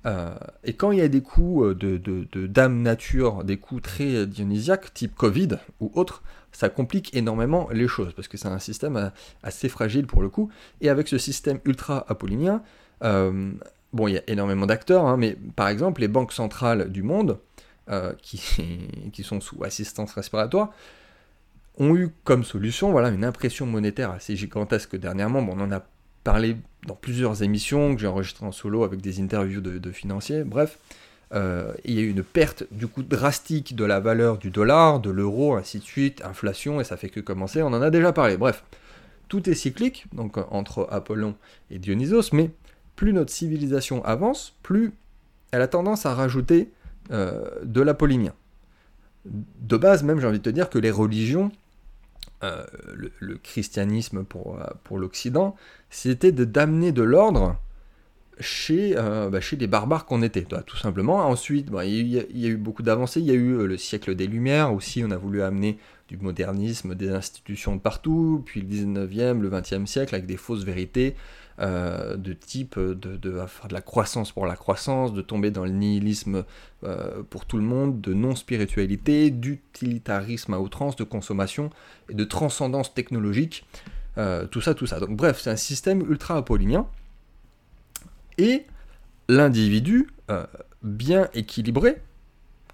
Euh, 0.07 0.35
et 0.65 0.73
quand 0.75 0.93
il 0.93 0.99
y 0.99 1.03
a 1.03 1.09
des 1.09 1.21
coups 1.21 1.67
euh, 1.67 1.75
de, 1.75 2.47
dame 2.47 2.83
nature, 2.83 3.45
des 3.45 3.59
coups 3.59 3.83
très 3.83 4.27
dionysiaques, 4.27 4.95
type 4.95 5.15
Covid 5.15 5.59
ou 5.81 5.91
autre, 5.95 6.23
ça 6.53 6.69
complique 6.69 7.15
énormément 7.15 7.69
les 7.71 7.87
choses, 7.87 8.13
parce 8.15 8.27
que 8.27 8.37
c'est 8.37 8.49
un 8.49 8.59
système 8.59 8.97
euh, 8.97 9.11
assez 9.43 9.69
fragile 9.69 10.07
pour 10.07 10.23
le 10.23 10.29
coup. 10.29 10.51
Et 10.81 10.89
avec 10.89 11.09
ce 11.09 11.19
système 11.19 11.61
ultra 11.65 12.05
apollinien, 12.09 12.63
bon, 13.03 14.09
il 14.09 14.15
y 14.15 14.19
a 14.19 14.23
énormément 14.27 14.67
d'acteurs, 14.67 15.07
hein, 15.07 15.17
mais 15.17 15.37
par 15.57 15.69
exemple, 15.69 16.01
les 16.01 16.09
banques 16.09 16.33
centrales 16.33 16.91
du 16.91 17.03
monde, 17.03 17.39
qui, 18.23 18.41
qui 19.13 19.23
sont 19.25 19.41
sous 19.41 19.65
assistance 19.65 20.13
respiratoire, 20.13 20.71
ont 21.79 21.97
eu 21.97 22.11
comme 22.25 22.45
solution 22.45 22.93
voilà, 22.93 23.09
une 23.09 23.25
impression 23.25 23.67
monétaire 23.67 24.11
assez 24.11 24.37
gigantesque 24.37 24.97
dernièrement. 24.97 25.43
Bon, 25.43 25.57
on 25.57 25.61
en 25.61 25.73
a 25.73 25.83
parlé 26.25 26.57
dans 26.87 26.95
plusieurs 26.95 27.43
émissions 27.43 27.95
que 27.95 28.01
j'ai 28.01 28.07
enregistrées 28.07 28.47
en 28.47 28.53
solo 28.53 28.85
avec 28.85 29.01
des 29.01 29.21
interviews 29.21 29.61
de, 29.61 29.91
financiers. 29.91 30.45
Bref, 30.45 30.79
euh, 31.33 31.73
il 31.85 31.95
y 31.95 31.99
a 31.99 32.03
eu 32.03 32.11
une 32.11 32.23
perte 32.23 32.65
du 32.71 32.87
coup 32.87 33.03
drastique 33.03 33.77
de 33.77 33.85
la 33.85 34.01
valeur 34.01 34.39
du 34.39 34.51
dollar, 34.51 35.01
de 35.01 35.11
l'euro, 35.11 35.57
ainsi 35.57 35.79
de 35.79 35.85
suite, 35.85 36.23
inflation, 36.25 36.81
et 36.81 36.85
ça 36.85 36.97
fait 36.97 37.09
que 37.09 37.21
commencer, 37.21 37.63
on 37.63 37.69
en 37.69 37.83
a 37.83 37.91
déjà 37.91 38.13
parlé. 38.13 38.37
Bref, 38.37 38.65
tout 39.29 39.49
est 39.49 39.55
cyclique, 39.55 40.07
donc 40.13 40.39
entre 40.51 40.89
Apollon 40.91 41.35
et 41.71 41.79
Dionysos, 41.79 42.33
mais 42.33 42.51
plus 42.97 43.13
notre 43.13 43.33
civilisation 43.33 44.05
avance, 44.05 44.55
plus 44.63 44.93
elle 45.53 45.63
a 45.63 45.69
tendance 45.69 46.07
à 46.07 46.15
rajouter 46.15 46.71
euh, 47.11 47.49
de 47.63 47.81
l'apollinien. 47.81 48.33
De 49.25 49.77
base, 49.77 50.03
même, 50.03 50.21
j'ai 50.21 50.27
envie 50.27 50.39
de 50.39 50.45
te 50.45 50.51
dire 50.51 50.71
que 50.71 50.79
les 50.79 50.91
religions 50.91 51.53
euh, 52.43 52.65
le, 53.21 53.37
christianisme 53.37 54.25
pour, 54.25 54.59
euh, 54.59 54.99
l'Occident, 54.99 55.57
c'était 55.91 56.33
d'amener 56.33 56.91
de 56.91 57.03
l'ordre 57.03 57.61
chez, 58.39 58.95
euh, 58.97 59.29
bah, 59.29 59.43
chez 59.43 59.57
les 59.57 59.67
barbares 59.67 60.07
qu'on 60.07 60.23
était, 60.23 60.45
tout 60.45 60.77
simplement. 60.79 61.19
Ensuite, 61.19 61.71
bah, 61.71 61.85
il, 61.85 62.09
y 62.09 62.19
a, 62.19 62.49
eu 62.49 62.57
beaucoup 62.57 62.83
d'avancées. 62.83 63.21
Il 63.21 63.27
y 63.27 63.31
a 63.31 63.35
eu 63.35 63.67
le 63.67 63.77
siècle 63.77 64.15
des 64.15 64.27
Lumières 64.27 64.73
aussi. 64.73 65.05
On 65.05 65.11
a 65.11 65.19
voulu 65.19 65.43
amener 65.43 65.79
du 66.09 66.17
modernisme, 66.17 66.95
des 66.95 67.11
institutions 67.11 67.77
de 67.77 67.81
partout. 67.81 68.43
Puis 68.47 68.63
le 68.63 68.69
19e, 68.69 69.41
le 69.41 69.51
20e 69.51 69.85
siècle 69.85 70.15
avec 70.15 70.27
des 70.27 70.39
fausses 70.39 70.65
vérités. 70.65 71.17
Euh, 71.61 72.17
de 72.17 72.33
type 72.33 72.79
de, 72.79 72.95
de, 72.95 73.47
faire 73.47 73.69
de 73.69 73.75
la 73.75 73.83
croissance 73.83 74.33
pour 74.33 74.47
la 74.47 74.57
croissance, 74.57 75.13
de 75.13 75.21
tomber 75.21 75.51
dans 75.51 75.65
le 75.65 75.71
nihilisme 75.71 76.45
euh, 76.85 77.23
pour 77.29 77.45
tout 77.45 77.59
le 77.59 77.63
monde, 77.63 78.01
de 78.01 78.15
non-spiritualité, 78.15 79.31
d'utilitarisme 79.31 80.55
à 80.55 80.59
outrance, 80.59 80.97
de 80.97 81.05
consommation 81.05 81.69
et 82.09 82.15
de 82.15 82.25
transcendance 82.25 82.95
technologique, 82.95 83.67
euh, 84.17 84.47
tout 84.47 84.63
ça, 84.63 84.73
tout 84.73 84.87
ça. 84.87 85.01
Donc 85.01 85.11
bref, 85.11 85.39
c'est 85.39 85.51
un 85.51 85.57
système 85.57 86.01
ultra 86.11 86.39
apollinien. 86.39 86.87
Et 88.39 88.65
l'individu 89.29 90.09
bien 90.83 91.29
équilibré, 91.35 92.01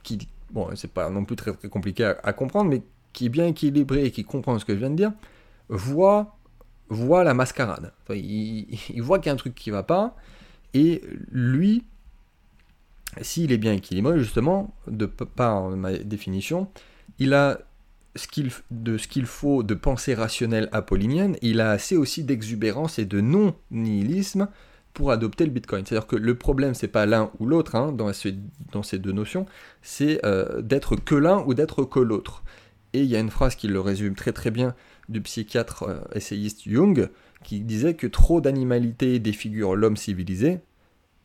qui, 0.05 0.29
bon, 0.53 0.69
c'est 0.77 0.93
pas 0.93 1.11
non 1.11 1.25
plus 1.25 1.35
très, 1.35 1.53
compliqué 1.69 2.05
à, 2.23 2.33
comprendre, 2.33 2.71
mais 2.71 2.83
qui 3.13 3.27
est 3.27 3.31
bien 3.31 3.49
équilibré 3.49 4.05
et 4.05 4.11
qui 4.13 4.23
comprend 4.23 4.57
ce 4.61 4.65
que 4.65 4.75
je 4.75 4.79
viens 4.79 4.91
de 4.91 4.97
dire, 4.97 5.13
voit, 5.69 6.36
voit 6.89 7.25
la 7.25 7.35
mascarade. 7.35 7.93
il, 8.11 9.03
voit 9.03 9.19
qu'il 9.19 9.27
y 9.27 9.31
a 9.31 9.33
un 9.33 9.37
truc 9.37 9.55
qui 9.55 9.71
va 9.71 9.83
pas, 9.83 10.17
et 10.75 11.03
lui, 11.31 11.85
s'il 13.21 13.53
est 13.53 13.59
bien 13.59 13.73
équilibré, 13.73 14.19
justement, 14.19 14.75
de 14.87 15.07
par 15.07 15.71
ma 15.71 15.97
définition, 15.97 16.69
il 17.19 17.35
a 17.35 17.59
ce 18.15 18.27
de 18.71 18.99
ce 18.99 19.09
qu'il 19.09 19.27
faut 19.27 19.63
de 19.63 19.75
pensée 19.75 20.15
rationnelle 20.15 20.69
apollinienne, 20.73 21.37
il 21.43 21.61
a 21.61 21.71
assez 21.71 21.97
aussi 21.97 22.25
d'exubérance 22.25 22.99
et 22.99 23.05
de 23.05 23.21
non-nihilisme 23.21 24.49
pour 24.95 25.11
adopter 25.11 25.45
le 25.45 25.51
Bitcoin. 25.51 25.85
C'est-à-dire 25.85 26.07
que 26.07 26.17
le 26.17 26.35
problème, 26.35 26.75
c'est 26.75 26.89
pas 26.89 27.05
l'un 27.05 27.31
ou 27.39 27.47
l'autre 27.47 27.75
hein, 27.75 27.93
dans, 27.93 28.11
dans, 28.73 28.83
ces 28.83 28.99
deux 28.99 29.13
notions, 29.13 29.45
c'est 29.83 30.25
euh, 30.25 30.63
d'être 30.63 30.97
que 30.97 31.15
l'un 31.15 31.43
ou 31.47 31.53
d'être 31.53 31.85
que 31.85 32.01
l'autre. 32.01 32.43
Et 32.95 33.03
il 33.03 33.07
y 33.07 33.17
a 33.17 33.21
une 33.21 33.31
phrase 33.31 33.55
qui 33.57 33.69
le 33.69 33.81
résume 33.81 34.15
très 34.15 34.33
très 34.33 34.51
bien 34.51 34.75
du 35.09 35.21
psychiatre 35.21 35.85
euh, 35.85 36.01
essayiste 36.15 36.63
Jung, 36.69 37.09
qui 37.43 37.61
disait 37.61 37.95
que 37.95 38.07
trop 38.07 38.41
d'animalité 38.41 39.19
défigure 39.19 39.77
l'homme 39.77 39.97
civilisé, 39.97 40.61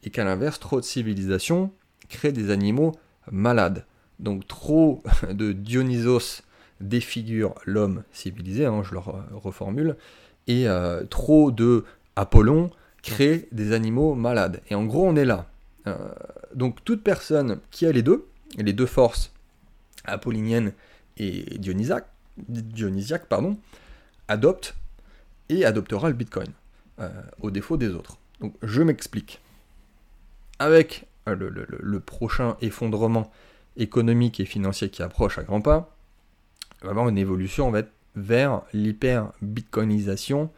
et 0.04 0.10
qu'à 0.10 0.24
l'inverse, 0.24 0.60
trop 0.60 0.80
de 0.80 0.86
civilisation 0.86 1.72
crée 2.10 2.32
des 2.32 2.50
animaux 2.50 2.94
malades. 3.32 3.86
Donc 4.20 4.48
trop 4.48 5.04
de 5.32 5.52
Dionysos 5.52 6.44
défigure 6.80 7.56
l'homme 7.66 8.04
civilisé, 8.12 8.66
hein, 8.66 8.82
je 8.84 8.94
le 8.94 9.00
reformule, 9.00 9.96
et 10.48 10.68
euh, 10.68 11.04
trop 11.06 11.52
de 11.52 11.86
Apollon 12.16 12.72
crée 13.04 13.48
des 13.52 13.74
animaux 13.74 14.16
malades. 14.16 14.62
Et 14.70 14.76
en 14.76 14.86
gros, 14.86 15.08
on 15.08 15.16
est 15.16 15.26
là. 15.26 15.48
Euh, 15.88 15.96
donc 16.54 16.84
toute 16.84 17.04
personne 17.04 17.60
qui 17.72 17.86
a 17.86 17.92
les 17.92 18.04
deux, 18.04 18.28
les 18.58 18.74
deux 18.74 18.86
forces 18.86 19.32
apolliniennes 20.06 20.74
et 21.18 21.58
dionysiaques, 21.58 22.11
dionysiaque, 22.38 23.28
pardon, 23.28 23.58
adopte 24.28 24.76
et 25.50 25.66
adoptera 25.66 26.10
le 26.10 26.16
Bitcoin, 26.16 26.48
euh, 27.00 27.10
au 27.42 27.52
défaut 27.52 27.78
des 27.78 27.90
autres. 27.90 28.18
Donc 28.40 28.56
je 28.62 28.82
m'explique. 28.82 29.40
Avec 30.60 31.08
le, 31.26 32.00
prochain 32.00 32.56
effondrement 32.62 33.32
économique 33.78 34.40
et 34.40 34.46
financier 34.46 34.90
qui 34.90 35.02
approche 35.02 35.38
à 35.38 35.44
grands 35.44 35.62
pas, 35.62 35.96
il 36.82 36.86
va 36.86 36.92
avoir 36.92 37.10
une 37.10 37.18
évolution 37.18 37.72
vers 38.16 38.62
l'hyper-bitcoinisation 38.74 40.52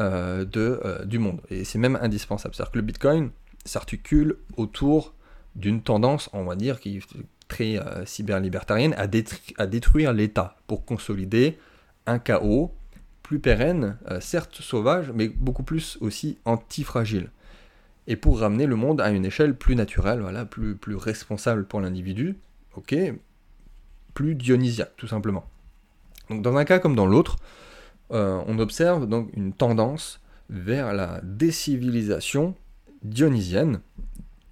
euh, 0.00 0.44
euh, 0.56 1.04
du 1.04 1.18
monde. 1.18 1.40
Et 1.50 1.64
c'est 1.64 1.78
même 1.78 1.98
indispensable. 2.00 2.54
C'est-à-dire 2.54 2.72
que 2.72 2.78
le 2.78 2.84
Bitcoin 2.84 3.30
s'articule 3.64 4.36
autour 4.56 5.14
d'une 5.54 5.82
tendance, 5.82 6.28
on 6.32 6.44
va 6.44 6.54
dire, 6.54 6.80
qui 6.80 7.00
très 7.48 7.78
euh, 7.78 8.04
cyberlibertarienne, 8.04 8.94
à, 8.96 9.06
détruire 9.66 10.12
l'État 10.12 10.56
pour 10.66 10.84
consolider 10.84 11.58
un 12.06 12.18
chaos 12.18 12.72
plus 13.22 13.40
pérenne, 13.40 13.98
certes 14.20 14.54
sauvage, 14.54 15.10
mais 15.12 15.26
beaucoup 15.26 15.64
plus 15.64 15.98
aussi 16.00 16.38
antifragile 16.44 17.30
et 18.06 18.16
pour 18.16 18.40
ramener 18.40 18.66
le 18.66 18.76
monde 18.76 19.00
à 19.00 19.10
une 19.10 19.24
échelle 19.24 19.56
plus 19.56 19.74
naturelle, 19.74 20.20
voilà, 20.20 20.44
plus, 20.44 20.76
plus 20.76 20.94
responsable 20.94 21.64
pour 21.64 21.80
l'individu, 21.80 22.36
ok, 22.76 22.94
plus 24.14 24.34
dionysiaque, 24.34 24.92
tout 24.96 25.08
simplement. 25.08 25.44
Donc 26.30 26.42
dans 26.42 26.56
un 26.56 26.64
cas 26.64 26.78
comme 26.78 26.94
dans 26.94 27.06
l'autre, 27.06 27.36
euh, 28.12 28.40
on 28.46 28.58
observe 28.58 29.06
donc 29.06 29.30
une 29.34 29.52
tendance 29.52 30.20
vers 30.48 30.92
la 30.92 31.20
décivilisation 31.22 32.54
dionysienne, 33.02 33.80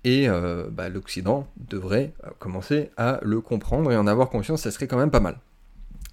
et 0.04 0.28
euh, 0.28 0.68
bah, 0.70 0.88
l'Occident 0.88 1.48
devrait 1.56 2.12
euh, 2.24 2.30
commencer 2.38 2.90
à 2.96 3.18
le 3.22 3.40
comprendre 3.40 3.90
et 3.90 3.96
en 3.96 4.06
avoir 4.06 4.30
conscience, 4.30 4.62
ça 4.62 4.70
serait 4.70 4.86
quand 4.86 4.98
même 4.98 5.10
pas 5.10 5.20
mal. 5.20 5.38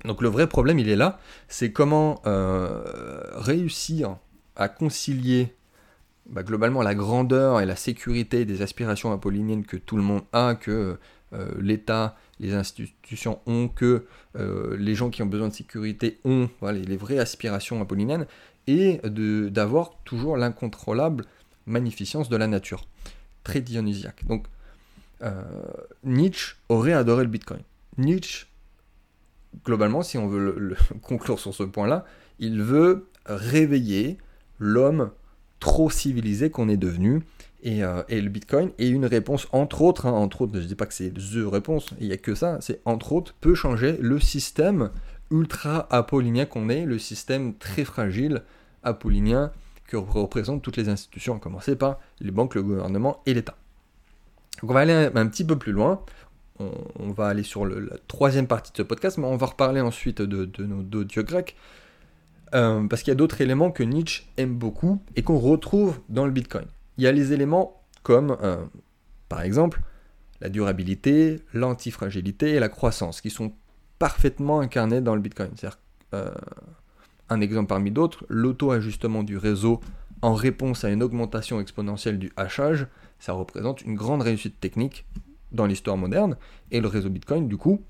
Donc 0.06 0.22
le 0.22 0.30
vrai 0.30 0.48
problème, 0.48 0.80
il 0.80 0.90
est 0.90 0.96
là, 0.96 1.20
c'est 1.48 1.72
comment 1.72 2.22
réussir 3.36 4.18
à 4.56 4.68
concilier 4.68 5.54
bah, 6.28 6.44
globalement 6.44 6.82
la 6.82 6.96
grandeur 6.96 7.62
et 7.62 7.66
la 7.66 7.76
sécurité 7.76 8.46
des 8.46 8.62
aspirations 8.64 9.12
apolliniennes 9.12 9.66
que 9.66 9.78
tout 9.78 9.98
le 9.98 10.04
monde 10.04 10.24
a, 10.34 10.56
que 10.56 10.98
euh, 11.34 11.50
l'État, 11.60 12.18
les 12.40 12.54
institutions 12.54 13.40
ont, 13.46 13.68
que 13.70 14.06
euh, 14.38 14.76
les 14.78 14.96
gens 14.96 15.10
qui 15.10 15.24
ont 15.24 15.28
besoin 15.28 15.48
de 15.48 15.54
sécurité 15.54 16.20
ont, 16.26 16.50
voilà, 16.60 16.80
les, 16.80 16.98
vraies 16.98 17.20
aspirations 17.20 17.82
apolliniennes, 17.82 18.28
et 18.68 19.02
d'avoir 19.04 19.92
toujours 20.04 20.38
l'incontrôlable 20.38 21.26
magnificence 21.66 22.30
de 22.30 22.38
la 22.38 22.48
nature, 22.48 22.86
très 23.44 23.62
dionysiaque. 23.62 24.26
Donc 24.26 24.46
euh, 25.22 25.44
Nietzsche 26.04 26.56
aurait 26.70 26.94
adoré 26.94 27.24
le 27.24 27.30
Bitcoin. 27.30 27.62
Nietzsche, 27.98 28.48
globalement, 29.66 30.02
si 30.02 30.18
on 30.18 30.28
veut 30.28 30.76
conclure 31.02 31.40
sur 31.40 31.54
ce 31.54 31.64
point-là, 31.64 32.06
il 32.40 32.62
veut 32.62 33.08
réveiller 33.26 34.18
l'homme 34.60 35.12
trop 35.60 35.90
civilisé 35.90 36.50
qu'on 36.50 36.70
est 36.70 36.78
devenu. 36.78 37.22
Euh, 37.66 38.04
et, 38.10 38.22
le 38.22 38.30
Bitcoin 38.30 38.72
est 38.80 38.90
une 38.90 39.06
réponse, 39.06 39.48
entre 39.52 39.84
autres, 39.84 40.08
hein, 40.08 40.12
entre 40.12 40.42
autres, 40.42 40.54
je 40.56 40.62
ne 40.62 40.66
dis 40.66 40.76
pas 40.76 40.88
que 40.88 40.94
c'est 40.94 41.14
the 41.14 41.46
réponse, 41.46 41.92
il 42.00 42.08
n'y 42.08 42.14
a 42.14 42.18
que 42.18 42.34
ça, 42.34 42.58
c'est 42.60 42.82
entre 42.86 43.14
autres, 43.14 43.36
peut 43.40 43.54
changer 43.54 43.98
le 44.02 44.20
système 44.20 44.90
ultra 45.30 45.88
apollinien 45.92 46.46
qu'on 46.46 46.70
est, 46.70 46.86
le 46.86 46.98
système 46.98 47.54
très 47.54 47.86
fragile 47.86 48.42
apollinien 48.82 49.52
représentent 49.98 50.62
toutes 50.62 50.78
les 50.78 50.90
institutions, 50.90 51.36
à 51.36 51.40
commencer 51.40 51.76
par 51.76 52.00
les 52.20 52.32
banques, 52.32 52.56
le 52.56 52.64
gouvernement 52.64 53.22
et 53.26 53.34
l'État. 53.34 53.56
Donc 54.62 54.72
on 54.72 54.74
va 54.74 54.82
aller 54.82 54.94
un, 54.94 55.28
petit 55.28 55.44
peu 55.44 55.58
plus 55.58 55.72
loin, 55.72 56.02
on, 56.60 57.12
va 57.12 57.28
aller 57.28 57.44
sur 57.44 57.66
la 57.66 57.98
troisième 58.08 58.48
partie 58.48 58.72
de 58.72 58.78
ce 58.78 58.84
podcast, 58.84 59.18
mais 59.18 59.26
on 59.26 59.38
va 59.38 59.48
reparler 59.48 59.82
ensuite 59.82 60.22
de, 60.22 60.50
nos 60.64 60.84
deux 60.84 61.06
dieux 61.06 61.24
grecs, 61.24 61.56
euh, 62.54 62.86
parce 62.88 63.02
qu'il 63.02 63.12
y 63.12 63.14
a 63.14 63.16
d'autres 63.16 63.42
éléments 63.42 63.72
que 63.72 63.84
Nietzsche 63.84 64.24
aime 64.38 64.56
beaucoup 64.56 65.02
et 65.16 65.24
qu'on 65.24 65.40
retrouve 65.40 66.00
dans 66.10 66.26
le 66.26 66.32
Bitcoin. 66.32 66.66
Il 66.98 67.04
y 67.04 67.08
a 67.08 67.12
les 67.12 67.34
éléments 67.34 67.82
comme, 68.04 68.38
euh, 68.42 68.58
par 69.30 69.42
exemple, 69.42 69.82
la 70.42 70.50
durabilité, 70.50 71.40
l'antifragilité 71.54 72.52
et 72.52 72.60
la 72.60 72.70
croissance, 72.70 73.22
qui 73.22 73.30
sont 73.30 73.54
parfaitement 74.00 74.60
incarnés 74.60 75.02
dans 75.02 75.16
le 75.16 75.22
Bitcoin. 75.22 75.52
Un 77.32 77.42
exemple 77.42 77.68
parmi 77.68 77.90
d'autres, 77.90 78.26
l'auto-ajustement 78.30 79.24
du 79.24 79.38
réseau 79.38 79.80
en 80.22 80.36
réponse 80.36 80.84
à 80.84 80.90
une 80.90 81.02
augmentation 81.02 81.60
exponentielle 81.60 82.20
du 82.20 82.32
hachage, 82.38 82.86
ça 83.20 83.34
représente 83.34 83.82
une 83.82 83.96
grande 83.96 84.22
réussite 84.22 84.60
technique 84.60 85.06
dans 85.52 85.66
l'histoire 85.66 85.98
moderne, 85.98 86.38
et 86.70 86.80
le 86.80 86.88
réseau 86.88 87.10
Bitcoin, 87.10 87.48
du 87.48 87.58
coup, 87.58 87.82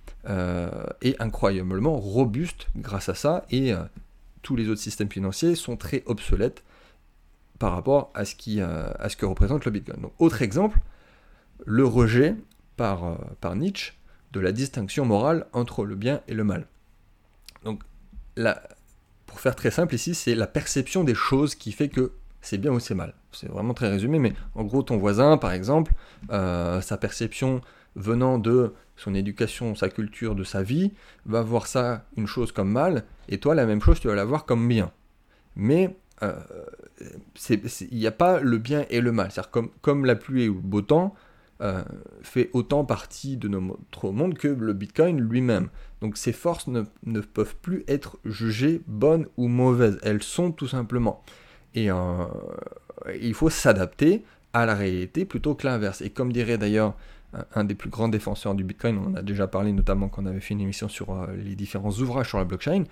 est 1.01 1.21
incroyablement 1.21 1.97
robuste 1.97 2.67
grâce 2.77 3.09
à 3.09 3.15
ça, 3.15 3.45
et 3.51 3.73
tous 4.41 4.55
les 4.55 4.69
autres 4.69 4.81
systèmes 4.81 5.11
financiers 5.11 5.55
sont 5.55 5.77
très 5.77 6.03
obsolètes 6.05 6.63
par 7.61 7.73
rapport 7.73 8.09
à 8.15 8.25
ce, 8.25 8.33
qui, 8.35 8.59
euh, 8.59 8.91
à 8.97 9.07
ce 9.07 9.15
que 9.15 9.25
représente 9.25 9.65
le 9.65 9.71
Bitcoin. 9.71 10.01
Donc, 10.01 10.13
autre 10.17 10.41
exemple, 10.41 10.79
le 11.63 11.85
rejet 11.85 12.35
par, 12.75 13.03
euh, 13.03 13.15
par 13.39 13.55
Nietzsche 13.55 13.93
de 14.31 14.39
la 14.39 14.51
distinction 14.51 15.05
morale 15.05 15.45
entre 15.53 15.85
le 15.85 15.93
bien 15.95 16.21
et 16.27 16.33
le 16.33 16.43
mal. 16.43 16.65
Donc, 17.63 17.83
là, 18.35 18.63
pour 19.31 19.39
faire 19.39 19.55
très 19.55 19.71
simple 19.71 19.95
ici, 19.95 20.13
c'est 20.13 20.35
la 20.35 20.45
perception 20.45 21.05
des 21.05 21.15
choses 21.15 21.55
qui 21.55 21.71
fait 21.71 21.87
que 21.87 22.11
c'est 22.41 22.57
bien 22.57 22.71
ou 22.71 22.81
c'est 22.81 22.95
mal. 22.95 23.13
C'est 23.31 23.47
vraiment 23.47 23.73
très 23.73 23.87
résumé, 23.87 24.19
mais 24.19 24.33
en 24.55 24.65
gros, 24.65 24.83
ton 24.83 24.97
voisin, 24.97 25.37
par 25.37 25.53
exemple, 25.53 25.93
euh, 26.31 26.81
sa 26.81 26.97
perception 26.97 27.61
venant 27.95 28.39
de 28.39 28.73
son 28.97 29.15
éducation, 29.15 29.73
sa 29.73 29.87
culture, 29.87 30.35
de 30.35 30.43
sa 30.43 30.63
vie, 30.63 30.91
va 31.25 31.43
voir 31.43 31.67
ça 31.67 32.03
une 32.17 32.27
chose 32.27 32.51
comme 32.51 32.69
mal, 32.69 33.05
et 33.29 33.37
toi 33.37 33.55
la 33.55 33.65
même 33.65 33.81
chose 33.81 34.01
tu 34.01 34.09
vas 34.09 34.15
la 34.15 34.25
voir 34.25 34.43
comme 34.43 34.67
bien. 34.67 34.91
Mais 35.55 35.95
euh, 36.23 36.33
il 37.49 37.97
n'y 37.97 38.07
a 38.07 38.11
pas 38.11 38.41
le 38.41 38.57
bien 38.57 38.85
et 38.89 38.99
le 38.99 39.13
mal. 39.13 39.31
C'est-à-dire 39.31 39.51
comme, 39.51 39.69
comme 39.81 40.03
la 40.03 40.15
pluie 40.17 40.49
ou 40.49 40.55
le 40.55 40.59
beau 40.59 40.81
temps 40.81 41.15
euh, 41.61 41.83
fait 42.21 42.49
autant 42.53 42.85
partie 42.85 43.37
de 43.37 43.47
notre 43.47 44.11
monde 44.11 44.35
que 44.35 44.47
le 44.47 44.73
Bitcoin 44.73 45.19
lui-même. 45.19 45.69
Donc 46.01 46.17
ces 46.17 46.33
forces 46.33 46.67
ne, 46.67 46.83
ne, 47.05 47.19
peuvent 47.19 47.55
plus 47.55 47.83
être 47.87 48.17
jugées 48.25 48.81
bonnes 48.87 49.27
ou 49.37 49.47
mauvaises. 49.47 49.99
Elles 50.01 50.23
sont 50.23 50.51
tout 50.51 50.67
simplement. 50.67 51.23
Et 51.75 51.91
euh, 51.91 52.25
il 53.21 53.33
faut 53.33 53.49
s'adapter 53.49 54.23
à 54.53 54.65
la 54.65 54.75
réalité 54.75 55.25
plutôt 55.25 55.55
que 55.55 55.67
l'inverse. 55.67 56.01
Et 56.01 56.09
comme 56.09 56.33
dirait 56.33 56.57
d'ailleurs 56.57 56.95
un 57.55 57.63
des 57.63 57.75
plus 57.75 57.89
grands 57.89 58.09
défenseurs 58.09 58.55
du 58.55 58.63
Bitcoin, 58.63 58.97
on 58.97 59.11
en 59.11 59.15
a 59.15 59.21
déjà 59.21 59.47
parlé 59.47 59.71
notamment 59.71 60.09
quand 60.09 60.23
on 60.23 60.25
avait 60.25 60.39
fait 60.39 60.53
une 60.53 60.61
émission 60.61 60.89
sur 60.89 61.13
euh, 61.13 61.27
les 61.37 61.55
différents 61.55 61.91
ouvrages 61.91 62.29
sur 62.29 62.37
la 62.37 62.43
blockchain, 62.43 62.83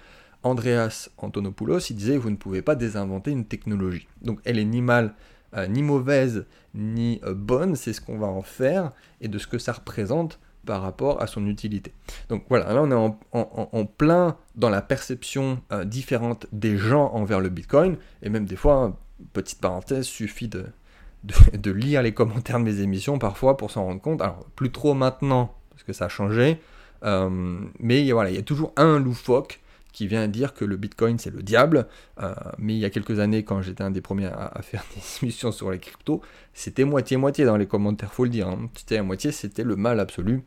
Andreas 0.44 1.10
Antonopoulos, 1.18 1.80
il 1.90 1.96
disait 1.96 2.18
vous 2.18 2.30
ne 2.30 2.38
pouvez 2.38 2.62
pas 2.62 2.76
désinventer 2.76 3.32
une 3.32 3.46
technologie. 3.46 4.08
Donc 4.22 4.40
elle 4.46 4.60
est 4.60 4.66
ni 4.66 4.82
mal, 4.82 5.14
euh, 5.56 5.68
ni 5.68 5.82
mauvaise, 5.82 6.46
ni 6.74 7.20
euh, 7.24 7.34
bonne, 7.34 7.76
c'est 7.76 7.94
ce 7.94 8.02
qu'on 8.02 8.18
va 8.18 8.28
en 8.28 8.42
faire 8.42 8.92
et 9.22 9.28
de 9.28 9.38
ce 9.38 9.48
que 9.48 9.58
ça 9.58 9.74
représente 9.74 10.40
par 10.66 10.82
rapport 10.82 11.22
à 11.22 11.28
son 11.28 11.48
utilité. 11.48 11.94
Donc 12.28 12.44
voilà, 12.50 12.74
là 12.74 12.82
on 12.84 12.92
est 12.92 13.14
en, 13.32 13.86
plein 13.86 14.38
dans 14.56 14.70
la 14.70 14.82
perception 14.82 15.62
différente 15.86 16.46
des 16.52 16.78
gens 16.78 17.12
envers 17.14 17.40
le 17.40 17.50
Bitcoin, 17.50 17.98
et 18.22 18.30
même 18.30 18.46
des 18.46 18.58
fois, 18.58 18.96
petite 19.34 19.62
parenthèse, 19.62 20.06
suffit 20.06 20.50
de, 21.54 21.72
lire 21.72 22.02
les 22.02 22.14
commentaires 22.14 22.60
de 22.60 22.64
mes 22.64 22.82
émissions 22.82 23.20
parfois 23.20 23.58
pour 23.58 23.72
s'en 23.72 23.86
rendre 23.86 24.02
compte. 24.02 24.22
Alors, 24.22 24.46
plus 24.56 24.72
trop 24.72 24.94
maintenant, 24.94 25.56
parce 25.72 25.84
que 25.84 25.94
ça 25.94 26.06
a 26.06 26.10
changé. 26.10 26.60
Euh, 27.04 27.60
mais 27.80 28.12
voilà, 28.12 28.30
il 28.30 28.36
y 28.36 28.40
a 28.40 28.44
toujours 28.44 28.74
un 28.76 29.00
loufoque 29.00 29.62
qui 29.92 30.08
vient 30.08 30.28
dire 30.28 30.54
que 30.54 30.66
le 30.66 30.78
Bitcoin 30.78 31.18
c'est 31.18 31.34
le 31.34 31.42
diable. 31.42 31.88
Euh, 32.22 32.34
mais 32.58 32.76
il 32.76 32.80
y 32.80 32.86
a 32.86 32.90
quelques 32.90 33.20
années, 33.20 33.44
quand 33.44 33.62
j'étais 33.62 33.84
un 33.84 33.92
des 33.92 34.02
premiers 34.02 34.28
à, 34.28 34.60
faire 34.62 34.84
des 34.96 35.02
émissions 35.26 35.52
sur 35.52 35.72
les 35.72 35.80
cryptos, 35.80 36.22
c'était 36.54 36.84
moitié-moitié 36.84 37.46
dans 37.46 37.58
les 37.58 37.68
commentaires, 37.68 38.14
faut 38.14 38.24
le 38.24 38.30
dire. 38.30 38.48
Hein. 38.48 38.70
C'était 38.76 38.98
à 38.98 39.04
moitié, 39.04 39.32
c'était 39.32 39.64
le 39.64 39.76
mal 39.76 40.00
absolu. 40.00 40.44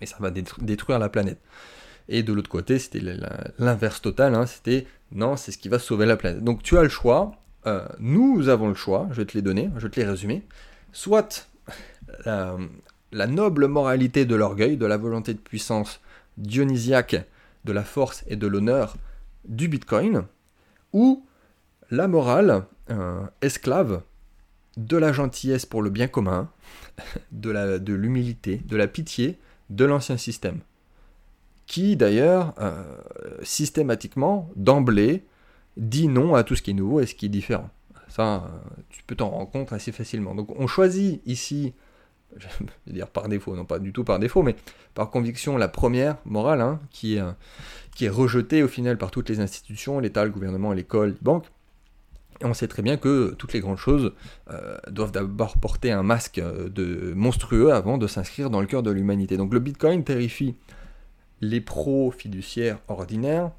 Et 0.00 0.06
ça 0.06 0.16
va 0.18 0.30
détruire 0.30 0.98
la 0.98 1.08
planète. 1.08 1.38
Et 2.08 2.24
de 2.24 2.32
l'autre 2.32 2.50
côté, 2.50 2.80
c'était 2.80 3.00
l'inverse 3.58 4.02
total. 4.02 4.34
Hein. 4.34 4.46
C'était 4.46 4.86
non, 5.12 5.36
c'est 5.36 5.52
ce 5.52 5.58
qui 5.58 5.68
va 5.68 5.78
sauver 5.78 6.06
la 6.06 6.16
planète. 6.16 6.42
Donc 6.42 6.62
tu 6.62 6.76
as 6.76 6.82
le 6.82 6.88
choix. 6.88 7.32
Euh, 7.66 7.86
nous 8.00 8.48
avons 8.48 8.68
le 8.68 8.74
choix. 8.74 9.06
Je 9.12 9.18
vais 9.18 9.26
te 9.26 9.34
les 9.34 9.42
donner. 9.42 9.70
Je 9.76 9.82
vais 9.82 9.90
te 9.90 10.00
les 10.00 10.06
résumer. 10.06 10.42
Soit 10.92 11.48
la 13.12 13.26
noble 13.26 13.66
moralité 13.68 14.24
de 14.24 14.34
l'orgueil, 14.34 14.76
de 14.76 14.86
la 14.86 14.96
volonté 14.96 15.34
de 15.34 15.38
puissance 15.38 16.00
dionysiaque, 16.36 17.24
de 17.64 17.72
la 17.72 17.84
force 17.84 18.24
et 18.26 18.36
de 18.36 18.46
l'honneur 18.46 18.96
du 19.44 19.68
Bitcoin, 19.68 20.24
ou 20.92 21.24
la 21.90 22.08
morale 22.08 22.64
euh, 22.90 23.22
esclave 23.40 24.02
de 24.76 24.96
la 24.96 25.12
gentillesse 25.12 25.66
pour 25.66 25.82
le 25.82 25.90
bien 25.90 26.08
commun, 26.08 26.50
de 27.32 27.92
l'humilité, 27.92 28.62
de, 28.64 28.76
la 28.76 28.86
pitié 28.86 29.38
de 29.70 29.84
l'ancien 29.84 30.16
système, 30.16 30.60
qui 31.66 31.96
d'ailleurs 31.96 32.54
euh, 32.60 32.82
systématiquement, 33.42 34.50
d'emblée, 34.56 35.24
dit 35.76 36.08
non 36.08 36.34
à 36.34 36.44
tout 36.44 36.56
ce 36.56 36.62
qui 36.62 36.70
est 36.70 36.74
nouveau 36.74 37.00
et 37.00 37.06
ce 37.06 37.14
qui 37.14 37.26
est 37.26 37.30
différent. 37.30 37.70
Ça, 38.08 38.44
euh, 38.44 38.48
tu 38.90 39.02
peux 39.04 39.14
t'en 39.14 39.30
rendre 39.30 39.50
compte 39.50 39.72
assez 39.72 39.92
facilement. 39.92 40.34
Donc 40.34 40.50
on 40.58 40.66
choisit 40.66 41.22
ici 41.26 41.72
je 42.38 42.46
vais 42.86 42.92
dire 42.92 43.08
par 43.08 43.28
défaut, 43.28 43.54
non 43.56 43.64
pas 43.64 43.78
du 43.78 43.92
tout 43.92 44.04
par 44.04 44.18
défaut, 44.18 44.42
mais 44.42 44.56
par 44.94 45.10
conviction, 45.10 45.56
la 45.56 45.68
première 45.68 46.16
morale, 46.24 46.60
hein, 46.60 46.80
qui, 46.90 47.16
est, 47.16 47.20
euh, 47.20 47.32
qui 47.94 48.06
est 48.06 48.10
rejetée 48.10 48.62
au 48.62 48.68
final 48.68 48.98
par 48.98 49.10
toutes 49.10 49.28
les 49.28 49.40
institutions, 49.40 49.98
l'État, 49.98 50.24
le 50.24 50.30
gouvernement, 50.30 50.72
l'école, 50.72 51.10
les 51.10 51.18
banques. 51.20 51.46
Et 52.40 52.44
on 52.44 52.54
sait 52.54 52.68
très 52.68 52.82
bien 52.82 52.96
que 52.96 53.34
toutes 53.38 53.52
les 53.52 53.60
grandes 53.60 53.78
choses 53.78 54.12
euh, 54.50 54.76
doivent 54.90 55.12
d'abord 55.12 55.58
porter 55.58 55.92
un 55.92 56.02
masque 56.02 56.38
euh, 56.38 56.68
de 56.68 57.12
monstrueux 57.14 57.72
avant 57.72 57.98
de 57.98 58.06
s'inscrire 58.06 58.50
dans 58.50 58.60
le 58.60 58.66
cœur 58.66 58.82
de 58.82 58.90
l'humanité. 58.90 59.36
Donc 59.36 59.52
le 59.52 59.60
Bitcoin 59.60 60.02
terrifie 60.04 60.56
les 61.40 61.60
pros 61.60 62.12
fiduciaires 62.12 62.78
ordinaires, 62.86 63.50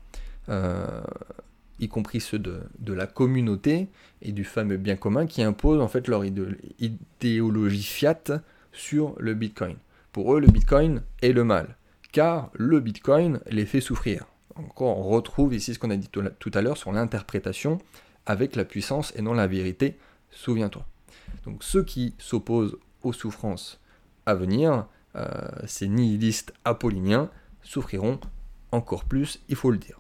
y 1.80 1.90
compris 1.90 2.22
ceux 2.22 2.40
de, 2.40 2.62
de, 2.80 2.94
la 2.94 3.08
communauté 3.08 3.90
et 4.22 4.32
du 4.32 4.46
fameux 4.46 4.78
bien 4.78 4.96
commun 4.96 5.26
qui 5.26 5.44
imposent 5.44 5.82
en 5.82 5.90
fait 5.90 6.08
leur 6.08 6.24
idéologie 6.24 7.84
fiat 7.84 8.42
sur 8.74 9.16
le 9.20 9.34
Bitcoin. 9.34 9.78
Pour 10.12 10.36
eux, 10.36 10.40
le 10.40 10.48
Bitcoin 10.48 11.02
est 11.22 11.32
le 11.32 11.44
mal, 11.44 11.78
car 12.12 12.52
le 12.54 12.80
Bitcoin 12.80 13.40
les 13.50 13.66
fait 13.66 13.82
souffrir. 13.82 14.26
Encore, 14.56 15.00
on 15.00 15.04
retrouve 15.04 15.54
ici 15.54 15.74
ce 15.74 15.80
qu'on 15.80 15.90
a 15.90 15.96
dit 15.96 16.10
tout 16.10 16.52
à 16.54 16.62
l'heure 16.62 16.78
sur 16.78 16.92
l'interprétation 16.92 17.80
avec 18.26 18.56
la 18.56 18.66
puissance 18.66 19.14
et 19.16 19.22
non 19.22 19.34
la 19.34 19.48
vérité, 19.48 19.98
souviens-toi. 20.30 20.86
Donc 21.46 21.64
ceux 21.64 21.84
qui 21.84 22.14
s'opposent 22.18 22.78
aux 23.02 23.14
souffrances 23.14 23.80
à 24.26 24.36
venir, 24.36 24.86
euh, 25.16 25.28
ces 25.66 25.88
nihilistes 25.88 26.54
apolliniens, 26.66 27.30
souffriront 27.62 28.20
encore 28.72 29.06
plus, 29.06 29.42
il 29.50 29.56
faut 29.56 29.72
le 29.72 29.78
dire. 29.78 30.00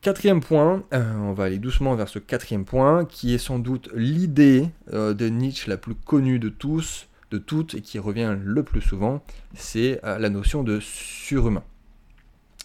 Quatrième 0.00 0.40
point, 0.40 0.84
euh, 0.92 1.14
on 1.16 1.32
va 1.32 1.44
aller 1.44 1.58
doucement 1.58 1.94
vers 1.94 2.08
ce 2.08 2.18
quatrième 2.18 2.64
point, 2.64 3.04
qui 3.04 3.34
est 3.34 3.38
sans 3.38 3.58
doute 3.58 3.88
l'idée 3.94 4.68
euh, 4.92 5.14
de 5.14 5.28
Nietzsche 5.28 5.68
la 5.68 5.76
plus 5.76 5.94
connue 5.94 6.38
de 6.38 6.48
tous, 6.48 7.08
de 7.30 7.38
toutes 7.38 7.74
et 7.74 7.80
qui 7.80 7.98
revient 7.98 8.36
le 8.40 8.62
plus 8.62 8.80
souvent, 8.80 9.22
c'est 9.54 10.00
euh, 10.04 10.18
la 10.18 10.30
notion 10.30 10.62
de 10.62 10.80
surhumain. 10.80 11.64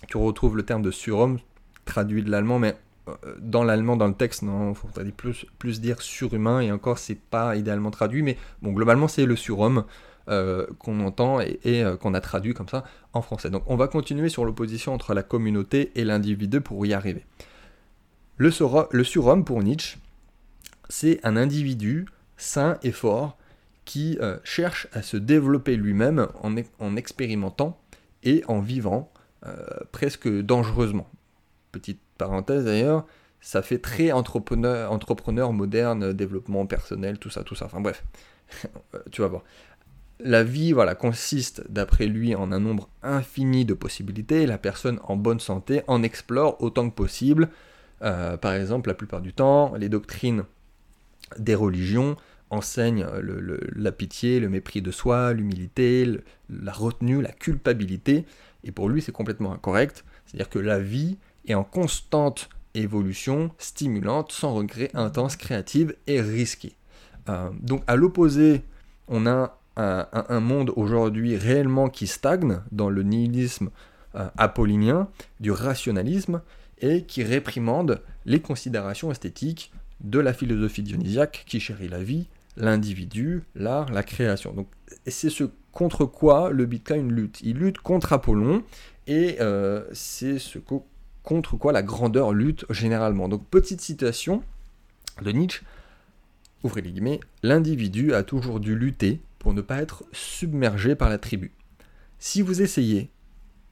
Tu 0.07 0.17
retrouves 0.17 0.57
le 0.57 0.63
terme 0.63 0.81
de 0.81 0.91
surhomme 0.91 1.39
traduit 1.85 2.23
de 2.23 2.29
l'allemand, 2.29 2.59
mais 2.59 2.75
euh, 3.07 3.13
dans 3.39 3.63
l'allemand, 3.63 3.97
dans 3.97 4.07
le 4.07 4.13
texte, 4.13 4.43
non, 4.43 4.73
faudrait 4.73 5.05
plus, 5.11 5.45
plus 5.57 5.81
dire 5.81 6.01
surhumain, 6.01 6.61
et 6.61 6.71
encore, 6.71 6.99
c'est 6.99 7.19
pas 7.19 7.55
idéalement 7.55 7.91
traduit, 7.91 8.21
mais 8.21 8.37
bon, 8.61 8.71
globalement, 8.71 9.07
c'est 9.07 9.25
le 9.25 9.35
surhomme 9.35 9.85
euh, 10.29 10.67
qu'on 10.77 10.99
entend 10.99 11.39
et, 11.39 11.83
qu'on 11.99 12.13
a 12.13 12.21
traduit 12.21 12.53
comme 12.53 12.69
ça 12.69 12.83
en 13.13 13.21
français. 13.21 13.49
Donc, 13.49 13.63
on 13.65 13.75
va 13.75 13.87
continuer 13.87 14.29
sur 14.29 14.45
l'opposition 14.45 14.93
entre 14.93 15.13
la 15.13 15.23
communauté 15.23 15.91
et 15.95 16.03
l'individu 16.03 16.61
pour 16.61 16.85
y 16.85 16.93
arriver. 16.93 17.25
Le, 18.37 18.51
le 18.91 19.03
surhomme, 19.03 19.43
pour 19.43 19.61
Nietzsche, 19.63 19.97
c'est 20.89 21.19
un 21.23 21.37
individu 21.37 22.05
sain 22.37 22.77
et 22.83 22.91
fort 22.91 23.37
euh, 23.97 24.37
cherche 24.43 24.87
à 24.93 25.01
se 25.01 25.17
développer 25.17 25.75
lui-même 25.75 26.27
en, 26.41 26.95
expérimentant 26.95 27.79
et 28.23 28.43
en 28.47 28.59
vivant 28.59 29.11
euh, 29.45 29.55
presque 29.91 30.27
dangereusement. 30.27 31.09
Petite 31.71 31.99
parenthèse 32.17 32.65
d'ailleurs, 32.65 33.05
ça 33.39 33.61
fait 33.61 33.79
très 33.79 34.11
entrepreneur, 34.11 34.91
entrepreneur 34.91 35.51
moderne, 35.51 36.13
développement 36.13 36.65
personnel, 36.65 37.17
tout 37.17 37.29
ça, 37.29 37.43
tout 37.43 37.55
ça. 37.55 37.65
Enfin 37.65 37.81
bref, 37.81 38.03
tu 39.11 39.21
vas 39.21 39.27
voir. 39.27 39.43
La 40.23 40.43
vie, 40.43 40.71
voilà, 40.71 40.93
consiste, 40.93 41.63
d'après 41.69 42.05
lui, 42.05 42.35
en 42.35 42.51
un 42.51 42.59
nombre 42.59 42.89
infini 43.01 43.65
de 43.65 43.73
possibilités. 43.73 44.45
La 44.45 44.59
personne 44.59 44.99
en 45.03 45.15
bonne 45.15 45.39
santé 45.39 45.81
en 45.87 46.03
explore 46.03 46.61
autant 46.61 46.87
que 46.89 46.93
possible. 46.93 47.49
Euh, 48.03 48.37
par 48.37 48.53
exemple, 48.53 48.89
la 48.89 48.93
plupart 48.93 49.21
du 49.21 49.33
temps, 49.33 49.73
les 49.75 49.89
doctrines 49.89 50.43
des 51.39 51.55
religions 51.55 52.17
enseigne 52.51 53.05
la 53.75 53.91
pitié, 53.91 54.39
le 54.39 54.49
mépris 54.49 54.81
de 54.81 54.91
soi, 54.91 55.33
l'humilité, 55.33 56.07
la 56.49 56.71
retenue, 56.71 57.21
la 57.21 57.31
culpabilité. 57.31 58.25
Et 58.63 58.71
pour 58.71 58.89
lui, 58.89 59.01
c'est 59.01 59.11
complètement 59.11 59.53
incorrect. 59.53 60.03
C'est-à-dire 60.25 60.49
que 60.49 60.59
la 60.59 60.79
vie 60.79 61.17
est 61.47 61.55
en 61.55 61.63
constante 61.63 62.49
évolution, 62.73 63.51
stimulante, 63.57 64.31
sans 64.31 64.53
regret, 64.53 64.91
intense, 64.93 65.35
créative 65.35 65.95
et 66.07 66.21
risquée. 66.21 66.75
Euh, 67.29 67.49
donc 67.61 67.83
à 67.87 67.95
l'opposé, 67.95 68.61
on 69.07 69.25
a 69.25 69.57
un, 69.77 70.39
monde 70.41 70.71
aujourd'hui 70.75 71.37
réellement 71.37 71.89
qui 71.89 72.05
stagne 72.05 72.59
dans 72.71 72.89
le 72.89 73.03
nihilisme 73.03 73.71
euh, 74.15 74.27
apollinien, 74.37 75.07
du 75.39 75.51
rationalisme, 75.51 76.41
et 76.81 77.03
qui 77.03 77.23
réprimande 77.23 78.01
les 78.25 78.41
considérations 78.41 79.11
esthétiques 79.11 79.71
de 80.01 80.19
la 80.19 80.33
philosophie 80.33 80.83
dionysiaque 80.83 81.43
qui 81.47 81.59
chérit 81.59 81.87
la 81.87 82.03
vie, 82.03 82.27
l'individu, 82.57 83.43
l'art, 83.55 83.91
la 83.91 84.03
création. 84.03 84.53
Donc 84.53 84.67
c'est 85.07 85.29
ce 85.29 85.45
contre 85.71 86.05
quoi 86.05 86.51
le 86.51 86.65
Bitcoin 86.65 87.11
lutte. 87.11 87.39
Il 87.41 87.57
lutte 87.57 87.79
contre 87.79 88.13
Apollon 88.13 88.63
et 89.07 89.37
euh, 89.39 89.85
c'est 89.93 90.39
ce 90.39 90.59
contre 91.23 91.57
quoi 91.57 91.71
la 91.71 91.83
grandeur 91.83 92.33
lutte 92.33 92.65
généralement. 92.69 93.29
Donc 93.29 93.45
petite 93.47 93.81
citation 93.81 94.43
de 95.21 95.31
Nietzsche, 95.31 95.63
ouvrez 96.63 96.81
les 96.81 96.91
guillemets, 96.91 97.19
l'individu 97.43 98.13
a 98.13 98.23
toujours 98.23 98.59
dû 98.59 98.75
lutter 98.75 99.21
pour 99.39 99.53
ne 99.53 99.61
pas 99.61 99.81
être 99.81 100.03
submergé 100.11 100.95
par 100.95 101.09
la 101.09 101.17
tribu. 101.17 101.51
Si 102.19 102.41
vous 102.41 102.61
essayez, 102.61 103.09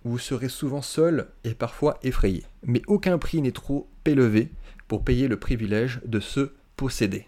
vous 0.03 0.17
serez 0.17 0.49
souvent 0.49 0.81
seul 0.81 1.27
et 1.43 1.53
parfois 1.53 1.99
effrayé, 2.03 2.43
mais 2.63 2.81
aucun 2.87 3.17
prix 3.17 3.41
n'est 3.41 3.51
trop 3.51 3.87
élevé 4.05 4.49
pour 4.87 5.03
payer 5.03 5.27
le 5.27 5.37
privilège 5.37 6.01
de 6.05 6.19
se 6.19 6.51
posséder. 6.75 7.27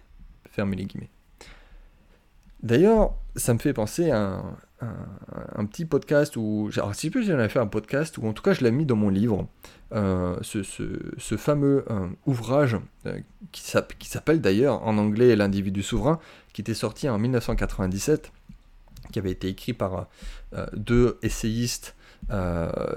Fermez 0.50 0.78
les 0.78 0.86
guillemets. 0.86 1.10
D'ailleurs, 2.64 3.16
ça 3.36 3.54
me 3.54 3.60
fait 3.60 3.74
penser 3.74 4.12
à 4.12 4.44
un, 5.56 5.66
petit 5.66 5.86
podcast 5.86 6.36
où. 6.38 6.70
Alors, 6.76 6.96
si 6.96 7.12
je 7.14 7.22
j'en 7.22 7.34
avais 7.34 7.50
fait 7.50 7.60
un 7.60 7.68
podcast, 7.68 8.18
ou 8.18 8.28
en 8.28 8.34
tout 8.34 8.44
cas, 8.44 8.54
je 8.54 8.64
l'ai 8.64 8.72
mis 8.72 8.86
dans 8.86 8.96
mon 8.96 9.10
livre, 9.10 9.48
euh, 9.94 10.38
ce, 10.42 11.38
fameux 11.38 11.86
euh, 11.90 12.08
ouvrage 12.26 12.78
euh, 13.06 13.20
qui 13.52 13.62
s'appelle 13.62 14.42
d'ailleurs 14.42 14.84
en 14.84 14.98
anglais 14.98 15.36
L'individu 15.36 15.84
souverain, 15.84 16.20
qui 16.54 16.62
était 16.62 16.74
sorti 16.74 17.10
en 17.10 17.18
1997, 17.18 18.32
qui 19.12 19.20
avait 19.20 19.32
été 19.32 19.48
écrit 19.50 19.74
par 19.74 20.08
deux 20.74 21.18
essayistes 21.24 21.96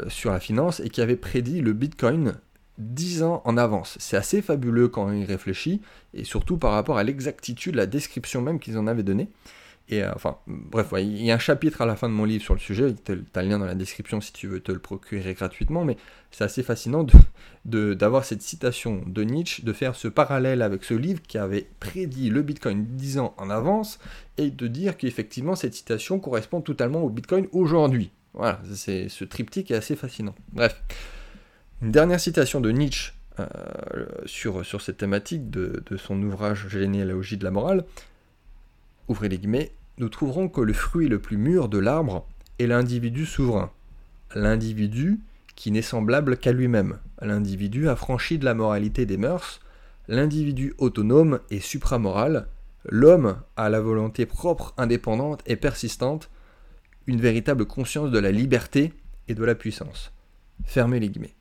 sur 0.08 0.30
la 0.30 0.40
finance 0.40 0.80
et 0.80 0.90
qui 0.90 1.00
avait 1.00 1.16
prédit 1.16 1.60
le 1.60 1.72
Bitcoin 1.72 2.34
10 2.78 3.22
ans 3.22 3.42
en 3.44 3.56
avance. 3.56 3.96
C'est 4.00 4.16
assez 4.16 4.42
fabuleux 4.42 4.88
quand 4.88 5.10
il 5.12 5.24
réfléchit, 5.24 5.80
et 6.12 6.24
surtout 6.24 6.56
par 6.56 6.72
rapport 6.72 6.98
à 6.98 7.04
l'exactitude, 7.04 7.74
la 7.74 7.86
description 7.86 8.42
même 8.42 8.58
qu'ils 8.58 8.78
en 8.78 8.86
avaient 8.86 9.02
donnée. 9.02 9.28
Et 9.90 10.02
euh, 10.02 10.10
enfin, 10.14 10.38
bref, 10.46 10.94
il 10.96 11.22
y 11.22 11.30
a 11.30 11.34
un 11.34 11.38
chapitre 11.38 11.82
à 11.82 11.86
la 11.86 11.94
fin 11.94 12.08
de 12.08 12.14
mon 12.14 12.24
livre 12.24 12.42
sur 12.42 12.54
le 12.54 12.60
sujet, 12.60 12.94
tu 13.04 13.12
as 13.12 13.42
le 13.42 13.48
lien 13.48 13.58
dans 13.58 13.66
la 13.66 13.74
description 13.74 14.20
si 14.20 14.32
tu 14.32 14.46
veux 14.46 14.60
te 14.60 14.72
le 14.72 14.78
procurer 14.78 15.34
gratuitement, 15.34 15.84
mais 15.84 15.98
c'est 16.30 16.44
assez 16.44 16.62
fascinant 16.62 17.06
d'avoir 17.66 18.22
de, 18.22 18.26
cette 18.26 18.40
citation 18.40 19.02
de 19.06 19.22
Nietzsche, 19.24 19.62
de 19.62 19.72
faire 19.74 19.94
ce 19.94 20.08
parallèle 20.08 20.62
avec 20.62 20.84
ce 20.84 20.94
livre 20.94 21.20
qui 21.22 21.36
avait 21.36 21.68
prédit 21.80 22.30
le 22.30 22.40
Bitcoin 22.40 22.86
10 22.86 23.18
ans 23.18 23.34
en 23.36 23.50
avance, 23.50 23.98
et 24.38 24.50
de 24.50 24.66
dire 24.68 24.96
qu'effectivement 24.96 25.54
cette 25.54 25.74
citation 25.74 26.18
correspond 26.18 26.62
totalement 26.62 27.02
au 27.02 27.10
Bitcoin 27.10 27.46
aujourd'hui. 27.52 28.10
Voilà, 28.32 28.60
c'est 28.72 29.08
ce 29.10 29.24
triptyque 29.24 29.70
est 29.70 29.76
assez 29.76 29.96
fascinant. 29.96 30.34
Bref. 30.52 30.82
Une 31.82 31.90
dernière 31.90 32.20
citation 32.20 32.60
de 32.60 32.70
Nietzsche 32.70 33.12
euh, 33.40 33.46
sur, 34.26 34.64
sur 34.64 34.80
cette 34.80 34.98
thématique 34.98 35.50
de, 35.50 35.82
son 35.96 36.22
ouvrage 36.22 36.68
Généalogie 36.68 37.36
de 37.36 37.44
la 37.44 37.50
morale. 37.50 37.84
ouvrez 39.08 39.28
les 39.28 39.38
guillemets, 39.38 39.72
nous 39.98 40.08
trouverons 40.08 40.48
que 40.48 40.60
le 40.60 40.72
fruit 40.72 41.08
le 41.08 41.18
plus 41.18 41.36
mûr 41.36 41.68
de 41.68 41.78
l'arbre 41.78 42.26
est 42.58 42.66
l'individu 42.66 43.26
souverain. 43.26 43.70
L'individu 44.34 45.20
qui 45.56 45.70
n'est 45.70 45.82
semblable 45.82 46.36
qu'à 46.36 46.52
lui-même. 46.52 46.98
L'individu 47.20 47.88
affranchi 47.88 48.38
de 48.38 48.44
la 48.44 48.54
moralité 48.54 49.06
des 49.06 49.16
mœurs. 49.16 49.60
L'individu 50.08 50.74
autonome 50.78 51.40
et 51.50 51.60
supramoral. 51.60 52.48
L'homme 52.88 53.40
a 53.56 53.68
la 53.68 53.80
volonté 53.80 54.26
propre, 54.26 54.74
indépendante 54.76 55.42
et 55.46 55.56
persistante. 55.56 56.30
Une 57.06 57.20
véritable 57.20 57.66
conscience 57.66 58.10
de 58.10 58.18
la 58.18 58.32
liberté 58.32 58.92
et 59.28 59.34
de 59.34 59.44
la 59.44 59.54
puissance. 59.54 60.12
Fermez 60.64 61.00
les 61.00 61.08
guillemets. 61.08 61.34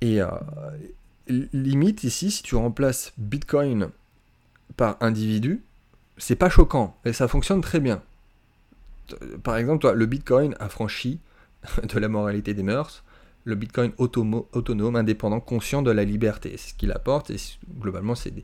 Et 0.00 0.20
euh, 0.20 0.28
limite 1.28 2.04
ici, 2.04 2.30
si 2.30 2.42
tu 2.42 2.54
remplaces 2.54 3.12
Bitcoin 3.16 3.90
par 4.76 4.96
individu, 5.00 5.62
c'est 6.18 6.36
pas 6.36 6.50
choquant 6.50 6.96
et 7.04 7.12
ça 7.12 7.28
fonctionne 7.28 7.60
très 7.60 7.80
bien. 7.80 8.02
Par 9.42 9.56
exemple, 9.56 9.82
toi, 9.82 9.94
le 9.94 10.06
Bitcoin 10.06 10.54
a 10.58 10.68
franchi 10.68 11.20
de 11.82 11.98
la 11.98 12.08
moralité 12.08 12.54
des 12.54 12.62
mœurs, 12.62 13.04
le 13.44 13.54
Bitcoin 13.54 13.92
autonome, 13.98 14.96
indépendant, 14.96 15.40
conscient 15.40 15.82
de 15.82 15.90
la 15.90 16.04
liberté. 16.04 16.56
C'est 16.56 16.70
ce 16.70 16.74
qu'il 16.74 16.90
apporte 16.90 17.30
et 17.30 17.36
globalement, 17.78 18.14
c'est 18.14 18.34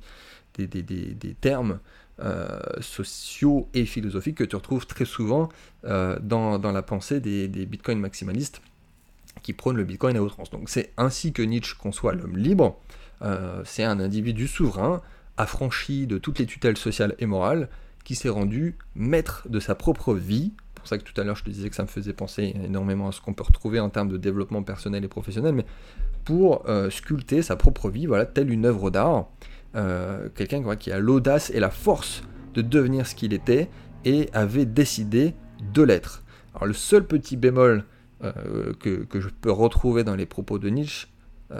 des, 0.56 0.66
des, 0.66 1.34
termes 1.40 1.80
euh, 2.20 2.60
sociaux 2.80 3.68
et 3.74 3.84
philosophiques 3.84 4.36
que 4.36 4.44
tu 4.44 4.54
retrouves 4.54 4.86
très 4.86 5.04
souvent 5.04 5.48
euh, 5.84 6.18
dans, 6.20 6.58
dans, 6.58 6.70
la 6.70 6.82
pensée 6.82 7.20
des, 7.20 7.48
Bitcoins 7.66 7.98
maximalistes 7.98 8.62
qui 9.42 9.52
prônent 9.52 9.76
le 9.76 9.84
Bitcoin 9.84 10.16
à 10.16 10.22
outrance. 10.22 10.50
Donc 10.50 10.68
c'est 10.68 10.92
ainsi 10.96 11.32
que 11.32 11.42
Nietzsche 11.42 11.74
conçoit 11.78 12.14
l'homme 12.14 12.36
libre. 12.36 12.78
Euh, 13.22 13.62
c'est 13.64 13.84
un 13.84 14.00
individu 14.00 14.46
souverain, 14.48 15.00
affranchi 15.36 16.06
de 16.06 16.18
toutes 16.18 16.38
les 16.38 16.46
tutelles 16.46 16.76
sociales 16.76 17.14
et 17.18 17.26
morales, 17.26 17.68
qui 18.04 18.14
s'est 18.14 18.28
rendu 18.28 18.76
maître 18.94 19.46
de 19.48 19.60
sa 19.60 19.74
propre 19.74 20.14
vie. 20.14 20.52
C'est 20.56 20.80
pour 20.80 20.88
ça 20.88 20.98
que 20.98 21.04
tout 21.04 21.20
à 21.20 21.24
l'heure 21.24 21.36
je 21.36 21.44
te 21.44 21.50
disais 21.50 21.70
que 21.70 21.76
ça 21.76 21.84
me 21.84 21.88
faisait 21.88 22.12
penser 22.12 22.54
énormément 22.64 23.08
à 23.08 23.12
ce 23.12 23.20
qu'on 23.20 23.34
peut 23.34 23.44
retrouver 23.44 23.78
en 23.78 23.88
termes 23.88 24.08
de 24.08 24.16
développement 24.16 24.62
personnel 24.62 25.04
et 25.04 25.08
professionnel, 25.08 25.54
mais 25.54 25.66
pour 26.24 26.68
euh, 26.68 26.90
sculpter 26.90 27.42
sa 27.42 27.56
propre 27.56 27.88
vie, 27.90 28.06
voilà, 28.06 28.26
telle 28.26 28.50
une 28.50 28.66
œuvre 28.66 28.90
d'art. 28.90 29.28
Euh, 29.74 30.28
quelqu'un 30.34 30.76
qui 30.76 30.92
a 30.92 30.98
l'audace 30.98 31.50
et 31.50 31.58
la 31.58 31.70
force 31.70 32.22
de 32.54 32.60
devenir 32.60 33.06
ce 33.06 33.14
qu'il 33.14 33.32
était 33.32 33.70
et 34.04 34.28
avait 34.34 34.66
décidé 34.66 35.34
de 35.72 35.82
l'être. 35.82 36.22
Alors 36.54 36.66
le 36.66 36.74
seul 36.74 37.06
petit 37.06 37.36
bémol 37.36 37.84
euh, 38.22 38.72
que, 38.78 39.20
je 39.20 39.28
peux 39.28 39.50
retrouver 39.50 40.04
dans 40.04 40.14
les 40.14 40.26
propos 40.26 40.58
de 40.58 40.68
Nietzsche, 40.68 41.08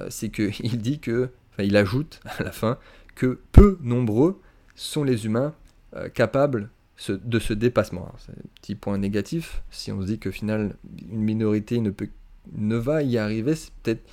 c'est 0.09 0.31
qu'il 0.31 0.79
dit 0.81 1.01
que, 1.01 1.29
enfin 1.53 1.64
il 1.64 1.77
ajoute 1.77 2.20
à 2.38 2.42
la 2.42 2.53
fin, 2.53 2.79
que 3.14 3.40
peu 3.53 3.79
nombreux 3.83 4.40
sont 4.75 5.05
les 5.05 5.27
humains 5.27 5.55
euh, 5.96 6.09
capables 6.09 6.70
de 7.09 7.38
ce 7.38 7.53
dépassement. 7.53 8.12
C'est 8.18 8.33
un 8.33 8.48
petit 8.61 8.75
point 8.75 8.96
négatif. 8.96 9.62
Si 9.70 9.90
on 9.90 10.01
se 10.03 10.07
dit 10.07 10.18
que 10.18 10.31
final 10.31 10.77
une 11.11 11.20
minorité 11.20 11.81
ne, 11.81 11.90
peut, 11.90 12.09
ne 12.53 12.77
va 12.77 13.03
y 13.03 13.18
arriver, 13.18 13.55
c'est 13.55 13.72
peut-être 13.83 14.09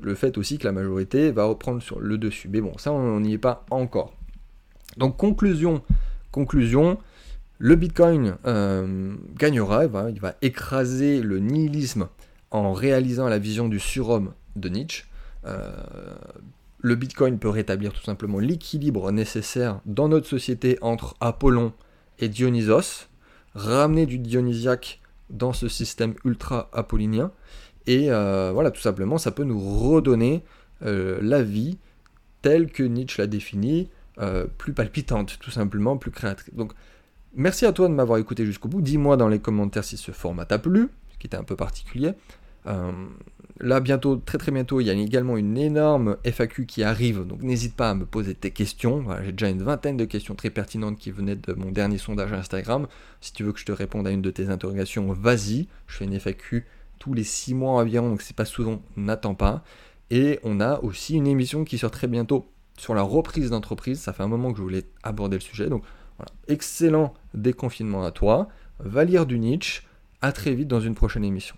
le 0.00 0.14
fait 0.14 0.38
aussi 0.38 0.58
que 0.58 0.64
la 0.64 0.72
majorité 0.72 1.30
va 1.30 1.44
reprendre 1.44 1.82
sur 1.82 2.00
le 2.00 2.16
dessus. 2.16 2.48
Mais 2.48 2.60
bon, 2.60 2.76
ça 2.78 2.92
on 2.92 3.20
n'y 3.20 3.34
est 3.34 3.38
pas 3.38 3.66
encore. 3.70 4.14
Donc 4.96 5.16
conclusion, 5.16 5.82
conclusion, 6.30 6.98
le 7.64 7.76
Bitcoin 7.76 8.34
euh, 8.44 9.14
gagnera, 9.36 9.84
il 9.84 10.18
va, 10.20 10.34
écraser 10.42 11.22
le 11.22 11.38
nihilisme 11.38 12.08
en 12.50 12.72
réalisant 12.72 13.28
la 13.28 13.38
vision 13.38 13.68
du 13.68 13.78
surhomme 13.78 14.32
de 14.56 14.68
Nietzsche. 14.68 15.04
Euh, 15.46 15.70
le 16.80 16.96
Bitcoin 16.96 17.38
peut 17.38 17.48
rétablir 17.48 17.92
tout 17.92 18.02
simplement 18.02 18.40
l'équilibre 18.40 19.12
nécessaire 19.12 19.78
dans 19.86 20.08
notre 20.08 20.26
société 20.26 20.76
entre 20.80 21.14
Apollon 21.20 21.72
et 22.18 22.28
Dionysos, 22.28 23.06
ramener 23.54 24.06
du 24.06 24.18
dionysiaque 24.18 25.00
dans 25.30 25.52
ce 25.52 25.68
système 25.68 26.14
ultra 26.24 26.68
apollinien, 26.72 27.30
et 27.86 28.10
euh, 28.10 28.50
voilà, 28.52 28.72
tout 28.72 28.80
simplement, 28.80 29.18
ça 29.18 29.30
peut 29.30 29.44
nous 29.44 29.60
redonner 29.60 30.42
la 30.80 31.44
vie 31.44 31.78
telle 32.42 32.72
que 32.72 32.82
Nietzsche 32.82 33.22
l'a 33.22 33.28
définie, 33.28 33.88
plus 34.58 34.72
palpitante, 34.72 35.38
tout 35.38 35.52
simplement, 35.52 35.96
plus 35.96 36.10
créatrice. 36.10 36.52
Donc, 36.54 36.72
merci 37.34 37.66
à 37.66 37.72
toi 37.72 37.88
de 37.88 37.94
m'avoir 37.94 38.18
écouté 38.18 38.46
jusqu'au 38.46 38.68
bout. 38.68 38.80
Dis-moi 38.80 39.16
dans 39.16 39.28
les 39.28 39.38
commentaires 39.38 39.84
si 39.84 39.96
ce 39.96 40.12
format 40.12 40.44
t'a 40.44 40.58
plu, 40.58 40.88
ce 41.12 41.18
qui 41.18 41.26
était 41.26 41.36
un 41.36 41.44
peu 41.44 41.56
particulier. 41.56 42.12
Là, 43.60 43.80
bientôt, 43.80 44.16
très 44.16 44.38
très 44.38 44.50
bientôt, 44.50 44.80
il 44.80 44.86
y 44.86 44.90
a 44.90 44.94
également 44.94 45.36
une 45.36 45.56
énorme 45.56 46.16
FAQ 46.24 46.66
qui 46.66 46.82
arrive, 46.82 47.24
donc 47.24 47.42
n'hésite 47.42 47.76
pas 47.76 47.90
à 47.90 47.94
me 47.94 48.06
poser 48.06 48.34
tes 48.34 48.50
questions. 48.50 49.04
J'ai 49.24 49.32
déjà 49.32 49.50
une 49.50 49.62
vingtaine 49.62 49.96
de 49.96 50.04
questions 50.04 50.34
très 50.34 50.50
pertinentes 50.50 50.98
qui 50.98 51.10
venaient 51.10 51.36
de 51.36 51.52
mon 51.52 51.70
dernier 51.70 51.98
sondage 51.98 52.32
Instagram. 52.32 52.88
Si 53.20 53.32
tu 53.32 53.44
veux 53.44 53.52
que 53.52 53.60
je 53.60 53.66
te 53.66 53.72
réponde 53.72 54.06
à 54.06 54.10
une 54.10 54.22
de 54.22 54.30
tes 54.30 54.48
interrogations, 54.48 55.12
vas-y. 55.12 55.68
Je 55.86 55.96
fais 55.96 56.06
une 56.06 56.18
FAQ 56.18 56.66
tous 56.98 57.14
les 57.14 57.24
6 57.24 57.54
mois 57.54 57.80
environ, 57.80 58.08
donc 58.08 58.22
c'est 58.22 58.34
pas 58.34 58.44
souvent, 58.44 58.80
n'attends 58.96 59.34
pas. 59.34 59.62
Et 60.10 60.40
on 60.42 60.60
a 60.60 60.80
aussi 60.80 61.14
une 61.14 61.26
émission 61.26 61.64
qui 61.64 61.78
sort 61.78 61.90
très 61.90 62.08
bientôt 62.08 62.48
sur 62.78 62.94
la 62.94 63.02
reprise 63.02 63.50
d'entreprise. 63.50 64.00
Ça 64.00 64.12
fait 64.12 64.22
un 64.22 64.28
moment 64.28 64.50
que 64.50 64.58
je 64.58 64.62
voulais 64.62 64.84
aborder 65.02 65.36
le 65.36 65.42
sujet. 65.42 65.68
Donc 65.68 65.84
excellent 66.48 67.14
déconfinement 67.34 68.04
à 68.04 68.10
toi. 68.10 68.48
Va 68.78 69.04
lire 69.04 69.26
du 69.26 69.38
Nietzsche. 69.38 69.82
À 70.20 70.32
très 70.32 70.54
vite 70.54 70.68
dans 70.68 70.80
une 70.80 70.94
prochaine 70.94 71.24
émission. 71.24 71.56